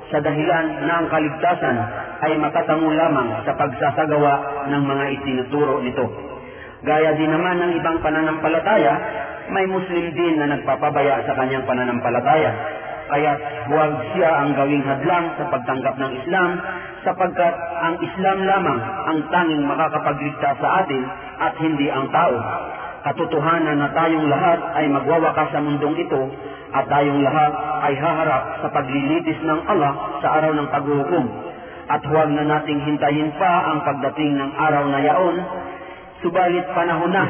[0.08, 1.76] sa dahilan na ang kaligtasan
[2.24, 6.06] ay matatango lamang sa pagsasagawa ng mga itinuturo nito.
[6.86, 8.94] Gaya din naman ng ibang pananampalataya,
[9.52, 12.50] may Muslim din na nagpapabaya sa kanyang pananampalataya.
[13.06, 13.32] Kaya
[13.70, 16.50] huwag siya ang gawing hadlang sa pagtanggap ng Islam
[17.06, 17.54] sapagkat
[17.86, 21.02] ang Islam lamang ang tanging makakapagligtas sa atin
[21.38, 22.36] at hindi ang tao.
[23.06, 26.26] katotohanan na tayong lahat ay magwawakas sa mundong ito
[26.74, 27.52] at tayong lahat
[27.86, 31.26] ay haharap sa paglilitis ng Allah sa araw ng paghuhukom.
[31.86, 35.36] At huwag na nating hintayin pa ang pagdating ng araw na yaon,
[36.18, 37.24] subalit panahon na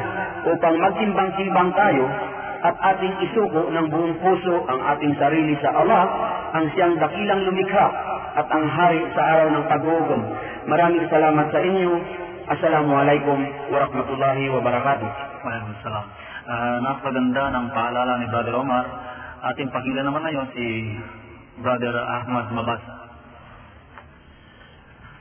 [0.49, 2.05] upang magtimbang-timbang tayo
[2.63, 6.03] at ating isuko ng buong puso ang ating sarili sa Allah,
[6.57, 7.87] ang siyang dakilang lumikha
[8.37, 10.21] at ang hari sa araw ng paghuhukom.
[10.69, 11.91] Maraming salamat sa inyo.
[12.47, 13.37] Assalamualaikum
[13.69, 15.09] warahmatullahi wabarakatuh.
[15.43, 16.05] Maraming salam.
[16.47, 18.85] Uh, napaganda ng paalala ni Brother Omar.
[19.53, 20.65] Ating pakinggan naman ngayon si
[21.59, 22.83] Brother Ahmad Mabas.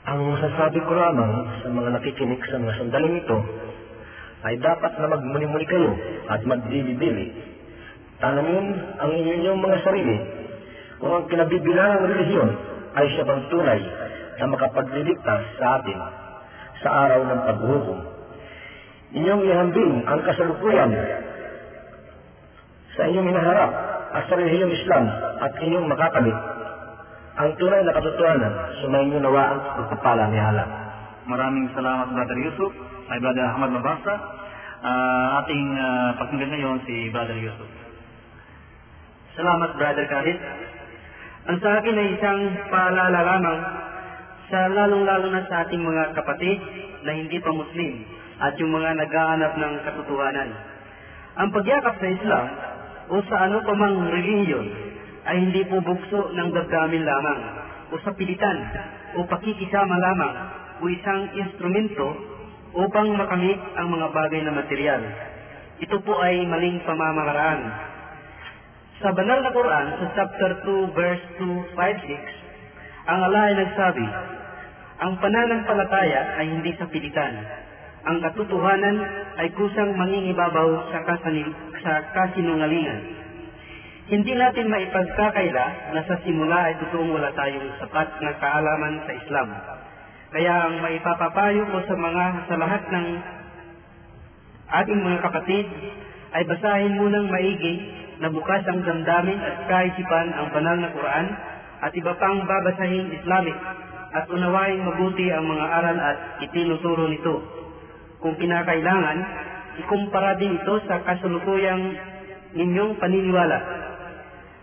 [0.07, 3.39] Ang masasabi ko lamang sa mga nakikinig sa mga sandaling ito
[4.45, 5.91] ay dapat na magmuni-muni kayo
[6.29, 7.27] at magdili-dili.
[8.21, 8.67] Tanungin
[9.01, 10.17] ang inyong mga sarili
[11.01, 12.51] kung ang kinabibilangang relihiyon
[12.97, 13.81] ay siya bang tunay
[14.37, 15.99] na makapagliligtas sa atin
[16.85, 18.01] sa araw ng paghuhukom.
[19.17, 20.93] Inyong ihambing ang kasalukuyan
[22.97, 23.71] sa inyong hinaharap
[24.17, 25.05] at sa relihiyong Islam
[25.41, 26.37] at inyong makakamit
[27.37, 30.69] ang tunay na katotohanan sumainyo nawa ang pagpapala ni Allah.
[31.29, 32.73] Maraming salamat Brother Yusuf,
[33.07, 34.15] ay Brother Ahmad Mabasa.
[34.77, 37.71] Uh, ating uh, pakinggan ngayon si Brother Yusuf.
[39.39, 40.39] Salamat Brother Khalid.
[41.47, 42.41] Ang sa akin ay isang
[42.71, 43.59] paalala lamang
[44.47, 46.59] sa lalong-lalo na sa ating mga kapatid
[47.03, 47.93] na hindi pa Muslim
[48.43, 50.51] at yung mga naghahanap ng katotohanan.
[51.41, 52.47] Ang pagyakap sa Islam
[53.11, 54.67] o sa ano pa mang relihiyon
[55.27, 57.41] ay hindi po bukso ng damdamin lamang
[57.91, 58.59] o sa pilitan
[59.19, 60.35] o pakikisama lamang
[60.79, 62.36] o isang instrumento
[62.77, 65.03] upang makamit ang mga bagay na material.
[65.81, 67.61] Ito po ay maling pamamaraan.
[69.01, 74.07] Sa banal na Quran, sa chapter 2, verse 2, 5, 6, ang Allah ay nagsabi,
[74.97, 77.35] ang pananampalataya ay hindi sa pilitan.
[78.09, 78.97] Ang katotohanan
[79.37, 81.53] ay kusang mangingibabaw sa, kasanil,
[81.85, 83.01] sa kasinungalingan.
[84.07, 89.49] Hindi natin maipagkakaila na sa simula ay totoong wala tayong sapat na kaalaman sa Islam.
[90.37, 93.07] Kaya ang maipapapayo ko sa mga sa lahat ng
[94.69, 95.65] ating mga kapatid
[96.37, 97.75] ay basahin munang maigi
[98.21, 101.27] na bukas ang damdamin at kaisipan ang banal na Quran
[101.81, 103.57] at iba pang babasahin Islamic
[104.13, 107.41] at unawaing mabuti ang mga aral at itinuturo nito.
[108.21, 109.19] Kung kinakailangan,
[109.89, 111.97] ikumpara din ito sa kasulukuyang
[112.53, 113.59] ninyong paniniwala.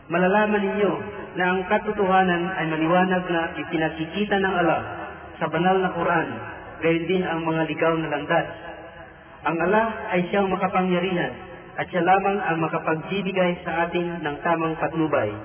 [0.06, 0.94] Malalaman ninyo
[1.34, 5.03] na ang katotohanan ay maliwanag na ipinakikita ng Allah
[5.44, 6.28] sa banal na Quran,
[6.80, 8.48] gayon din ang mga ligaw na landas.
[9.44, 11.36] Ang Allah ay siyang makapangyarihan
[11.76, 15.36] at siya lamang ang makapagbibigay sa atin ng tamang patnubay.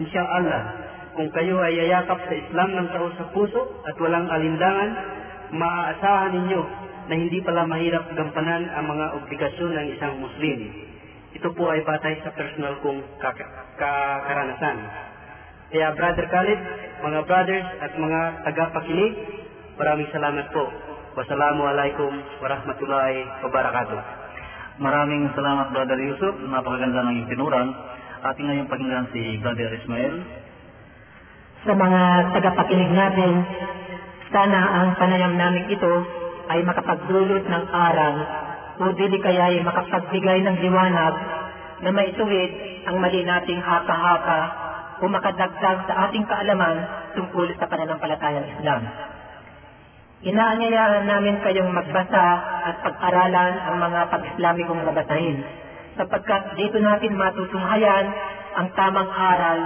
[0.00, 0.62] Insya Allah,
[1.12, 4.90] kung kayo ay yayakap sa Islam ng tao sa puso at walang alindangan,
[5.52, 6.62] maaasahan ninyo
[7.12, 10.58] na hindi pala mahirap gampanan ang mga obligasyon ng isang Muslim.
[11.36, 13.04] Ito po ay batay sa personal kong
[13.76, 14.78] karanasan.
[15.74, 16.60] Kaya Brother Khalid,
[17.02, 19.12] mga brothers at mga tagapakinig,
[19.74, 20.70] maraming salamat po.
[21.18, 24.00] Wassalamualaikum warahmatullahi wabarakatuh.
[24.78, 27.74] Maraming salamat Brother Yusuf, napakaganda ng itinuran.
[28.22, 30.14] Ating ngayong pakinggan si Brother Ismael.
[31.66, 32.02] Sa mga
[32.38, 33.32] tagapakinig natin,
[34.30, 35.94] sana ang panayam namin ito
[36.54, 38.14] ay makapagdulot ng aral
[38.78, 41.14] o dili kaya ay makapagbigay ng liwanag
[41.82, 42.50] na maituwid
[42.86, 44.64] ang mali nating haka-haka
[45.00, 46.76] o makadagdag sa ating kaalaman
[47.18, 48.82] tungkol sa pananampalatayang Islam.
[50.24, 52.26] Inaanyayahan namin kayong magbasa
[52.64, 55.44] at pag-aralan ang mga pag-Islamikong nabasahin
[55.94, 58.06] sapagkat dito natin matutunghayan
[58.54, 59.58] ang tamang aral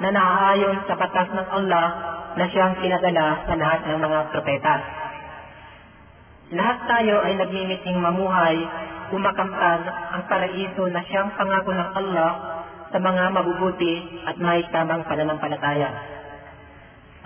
[0.00, 1.86] na naaayon sa batas ng Allah
[2.34, 4.74] na siyang pinadala sa lahat ng mga propeta.
[6.54, 8.58] Lahat tayo ay nagmimiting mamuhay,
[9.08, 12.30] kumakamtan ang paraiso na siyang pangako ng Allah
[12.94, 15.90] sa mga mabubuti at may tamang pananampalataya.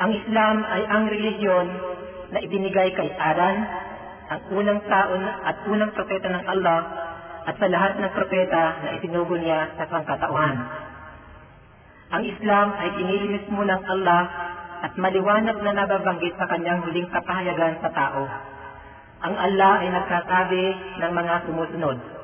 [0.01, 1.69] Ang Islam ay ang relihiyon
[2.33, 3.57] na ibinigay kay Adan,
[4.33, 6.81] ang unang taon at unang propeta ng Allah
[7.45, 10.57] at sa lahat ng propeta na isinugo niya sa sangkatauhan.
[12.17, 14.23] Ang Islam ay pinili mismo ng Allah
[14.89, 18.25] at maliwanag na nababanggit sa kanyang huling kapahayagan sa tao.
[19.21, 20.65] Ang Allah ay nagsasabi
[21.05, 22.18] ng mga sumusunod.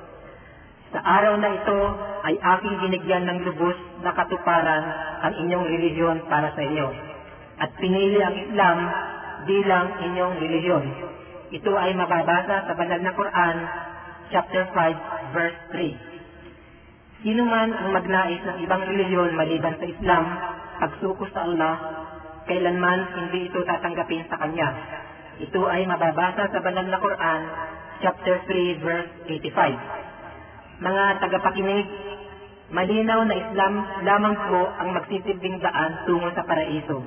[0.94, 1.78] Sa araw na ito
[2.22, 3.74] ay aking binigyan ng lubos
[4.06, 4.84] na katuparan
[5.26, 6.86] ang inyong relihiyon para sa inyo.
[7.58, 8.78] At pinili ang Islam
[9.42, 10.86] bilang inyong relihiyon.
[11.50, 13.56] Ito ay mababasa sa banal na Quran,
[14.30, 17.26] chapter 5, verse 3.
[17.26, 20.24] Sino man ang magnais ng ibang relihiyon maliban sa Islam,
[20.78, 21.74] pagsuko sa Allah,
[22.46, 24.70] kailanman hindi ito tatanggapin sa Kanya.
[25.42, 27.40] Ito ay mababasa sa banal na Quran,
[27.98, 30.03] chapter 3, verse 85.
[30.84, 31.86] Mga tagapakinig,
[32.68, 33.72] malinaw na Islam
[34.04, 37.00] lamang po ang magsisilbing daan tungo sa paraiso,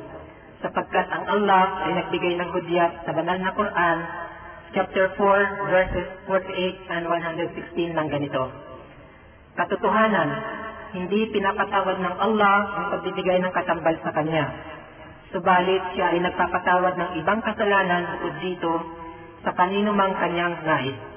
[0.66, 3.98] sapagkat ang Allah ay nagbigay ng hudyat sa banal na Quran,
[4.74, 8.50] chapter 4, verses 48 and 116 ng ganito.
[9.54, 10.30] Katotohanan,
[10.98, 14.46] hindi pinapatawad ng Allah ang pagbibigay ng katambal sa Kanya.
[15.30, 18.74] Subalit siya ay nagpapatawad ng ibang kasalanan bukod dito
[19.46, 21.17] sa kanino mang kanyang nais.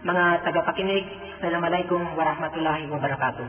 [0.00, 1.04] Mga tagapakinig,
[1.36, 3.44] Assalamualaikum warahmatullahi wabarakatuh.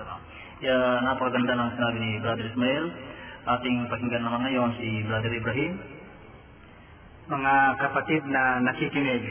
[0.00, 0.16] Salam.
[0.64, 2.84] Yeah, napakaganda ng sinabi ni Brother Ismail.
[3.44, 5.76] Ating pakinggan naman ngayon si Brother Ibrahim.
[7.28, 7.54] Mga
[7.84, 9.28] kapatid na nakikinig,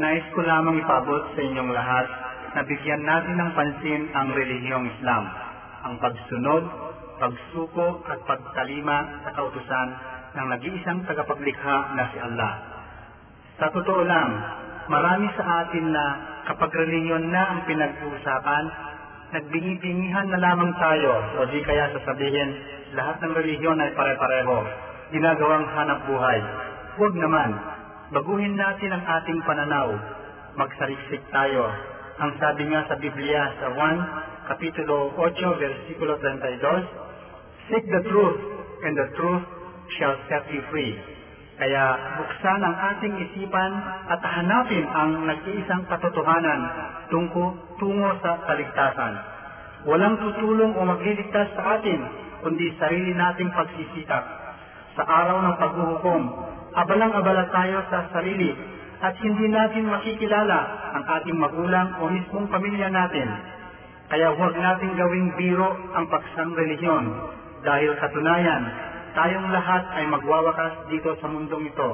[0.00, 2.06] nais ko lamang ipabot sa inyong lahat
[2.56, 5.28] na bigyan natin ng pansin ang relihiyong Islam,
[5.84, 6.64] ang pagsunod,
[7.20, 9.88] pagsuko at pagtalima sa kautusan
[10.32, 12.52] ng nag-iisang tagapaglikha na si Allah.
[13.60, 14.32] Sa totoo lang,
[14.88, 16.04] marami sa atin na
[16.50, 18.64] kapag relihiyon na ang pinag-uusapan,
[19.34, 22.50] nagbingi-bingihan na lamang tayo o di kaya sasabihin
[22.94, 24.56] lahat ng relihiyon ay pare-pareho,
[25.10, 26.38] ginagawang hanap buhay.
[27.00, 27.50] Huwag naman,
[28.14, 29.88] baguhin natin ang ating pananaw,
[30.54, 31.66] magsaliksik tayo.
[32.22, 38.38] Ang sabi nga sa Biblia sa 1, Kapitulo 8, versikulo 32, Seek the truth,
[38.84, 39.44] and the truth
[39.98, 40.94] shall set you free.
[41.54, 41.84] Kaya
[42.18, 43.72] buksan ang ating isipan
[44.10, 46.60] at hanapin ang nag-iisang katotohanan
[47.14, 49.14] tungko, tungo sa kaligtasan.
[49.86, 52.00] Walang tutulong o magliligtas sa atin,
[52.42, 54.24] kundi sarili nating pagsisikap.
[54.98, 56.22] Sa araw ng paghuhukom,
[56.74, 58.50] abalang-abala tayo sa sarili
[58.98, 60.58] at hindi natin makikilala
[60.98, 63.28] ang ating magulang o mismong pamilya natin.
[64.10, 67.04] Kaya huwag natin gawing biro ang paksang relihiyon
[67.62, 68.62] dahil katunayan,
[69.14, 71.90] tayong lahat ay magwawakas dito sa mundong ito.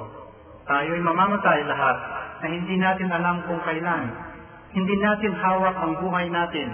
[0.66, 1.96] Tayo ay mamamatay lahat
[2.40, 4.04] na hindi natin alam kung kailan.
[4.72, 6.68] Hindi natin hawak ang buhay natin.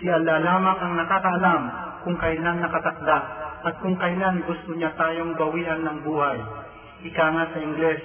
[0.00, 1.62] Si Allah lamang ang nakakaalam
[2.06, 3.18] kung kailan nakatakda
[3.66, 6.38] at kung kailan gusto niya tayong bawian ng buhay.
[7.06, 8.02] Ika nga sa Ingles,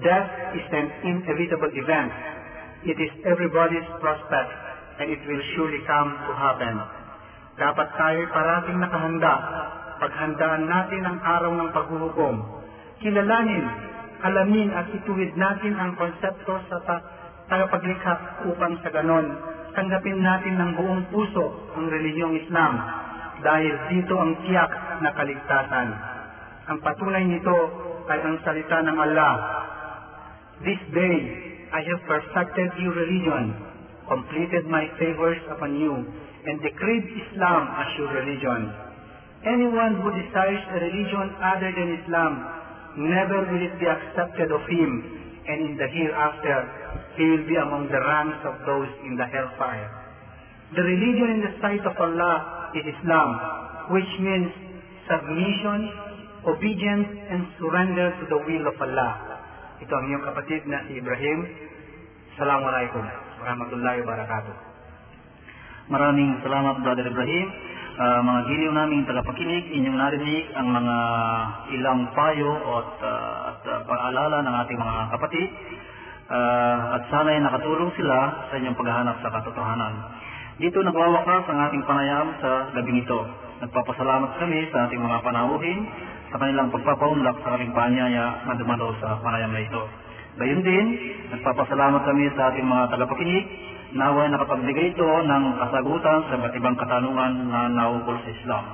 [0.00, 2.12] Death is an inevitable event.
[2.88, 4.50] It is everybody's prospect
[4.96, 6.74] and it will surely come to happen.
[7.60, 9.34] Dapat tayo parating nakahanda.
[10.00, 12.36] Paghandaan natin ang araw ng paghuhukom.
[13.04, 13.64] Kilalanin,
[14.24, 17.04] alamin at ituwid natin ang konsepto sa ta-
[17.52, 19.28] tagapaglikha upang sa ganon,
[19.76, 22.80] tanggapin natin ng buong puso ang relihiyong Islam
[23.44, 24.72] dahil dito ang tiyak
[25.04, 25.88] na kaligtasan.
[26.72, 27.56] Ang patunay nito
[28.08, 29.34] ay ang salita ng Allah.
[30.64, 31.16] This day
[31.76, 33.52] I have perfected your religion,
[34.08, 35.92] completed my favors upon you,
[36.48, 38.89] and decreed Islam as your religion.
[39.40, 42.32] Anyone who desires a religion other than Islam,
[43.08, 44.90] never will it be accepted of him,
[45.48, 46.56] and in the hereafter,
[47.16, 49.88] he will be among the ranks of those in the hellfire.
[50.76, 53.30] The religion in the sight of Allah is Islam,
[53.96, 54.52] which means
[55.08, 55.88] submission,
[56.44, 59.12] obedience, and surrender to the will of Allah.
[59.80, 61.38] Ito ang iyong kapatid na si Ibrahim.
[62.36, 63.04] Assalamualaikum
[63.40, 64.54] warahmatullahi wabarakatuh.
[65.88, 67.69] Maraming salamat Brother Ibrahim.
[68.00, 70.96] Ah, mga giliw naming tagapakinig, inyong narinig ang mga
[71.76, 72.48] ilang payo
[72.80, 75.48] at, ah, at ah, paalala ng ating mga kapatid.
[76.32, 79.94] Ah, at sana'y nakatulong sila sa inyong paghahanap sa katotohanan.
[80.56, 83.20] Dito nagwawakas ang ating panayam sa gabing ito.
[83.68, 85.80] Nagpapasalamat kami sa ating mga panauhin
[86.32, 89.82] sa kanilang pagpapaunlak sa aming paanyaya na dumalo sa panayam na ito.
[90.40, 90.86] Gayun din,
[91.36, 93.44] nagpapasalamat kami sa ating mga tagapakinig
[93.90, 98.64] naway nakapagbigay ito ng kasagutan sa iba't ibang katanungan na naukol sa Islam.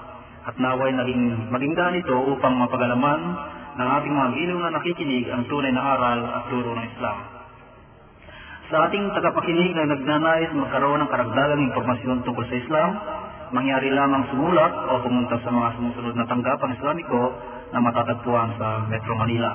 [0.46, 3.20] At naway naging maging daan ito upang mapagalaman
[3.76, 7.18] ng ating mga giliw na nakikinig ang tunay na aral at turo ng Islam.
[8.66, 12.90] Sa ating tagapakinig na nagnanais magkaroon ng karagdagang impormasyon tungkol sa Islam,
[13.54, 17.22] mangyari lamang sumulat o pumunta sa mga sumusunod na tanggapan Islamiko
[17.70, 19.54] na matatagpuan sa Metro Manila.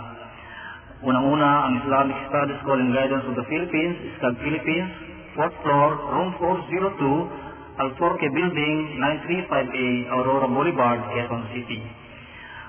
[1.01, 6.36] Unang-una ang Islamic Studies School and Guidance of the Philippines, ISCAG Philippines, 4th floor, room
[6.44, 11.80] 402, Alforque Building, 935A, Aurora Boulevard, Quezon City.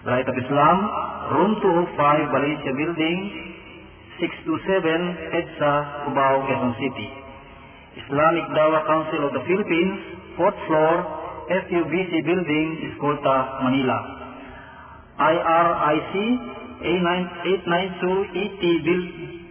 [0.07, 0.79] Light of Islam,
[1.35, 3.19] room 205, Valencia Building,
[4.23, 5.75] 627, EDSA,
[6.07, 7.11] Cubao, Quezon City.
[8.07, 9.99] Islamic Dawa Council of the Philippines,
[10.39, 10.95] 4th floor,
[11.51, 13.99] FUBC Building, Escolta, Manila.
[15.19, 16.15] IRIC,
[16.83, 18.63] A892ET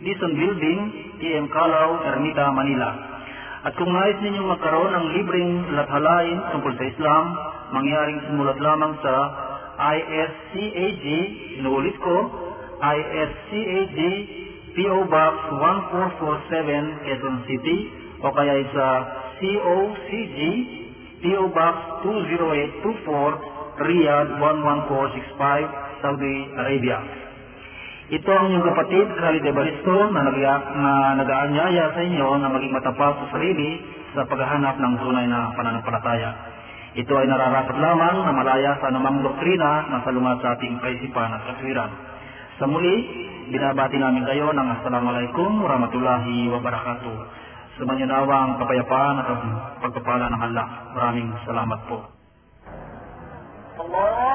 [0.02, 0.80] Dison Building,
[1.22, 2.90] TM Calao, Ermita, Manila.
[3.62, 7.24] At kung nais ninyong magkaroon ng libreng lathalain tungkol sa Islam,
[7.70, 9.16] mangyaring sumulat lamang sa
[9.94, 11.06] ISCAG,
[11.62, 12.18] inuulit ko,
[12.82, 14.00] ISCAG,
[14.74, 15.34] PO Box
[16.18, 17.78] 1447, Quezon City,
[18.26, 18.88] o kaya sa
[19.38, 20.40] COCG,
[21.22, 21.76] PO Box
[22.10, 27.21] 20824, Riyadh 11465, Saudi Arabia.
[28.12, 33.24] Ito ang iyong kapatid, Khalid Ebaristo, na, nag na nag-aanyaya sa inyo na maging matapat
[33.24, 33.80] sa sarili
[34.12, 36.32] sa paghahanap ng tunay na pananampalataya.
[36.92, 41.56] Ito ay nararapat lamang na malaya sa anumang doktrina na salungat sa ating kaisipan at
[41.56, 41.92] katwiran.
[42.60, 42.96] Sa muli,
[43.48, 47.16] binabati namin kayo ng Assalamualaikum warahmatullahi wabarakatuh.
[47.80, 49.28] Sumanyo ang kapayapaan at
[49.88, 50.68] pagpapala ng Allah.
[51.00, 52.04] Maraming salamat po.
[53.80, 54.31] Allah!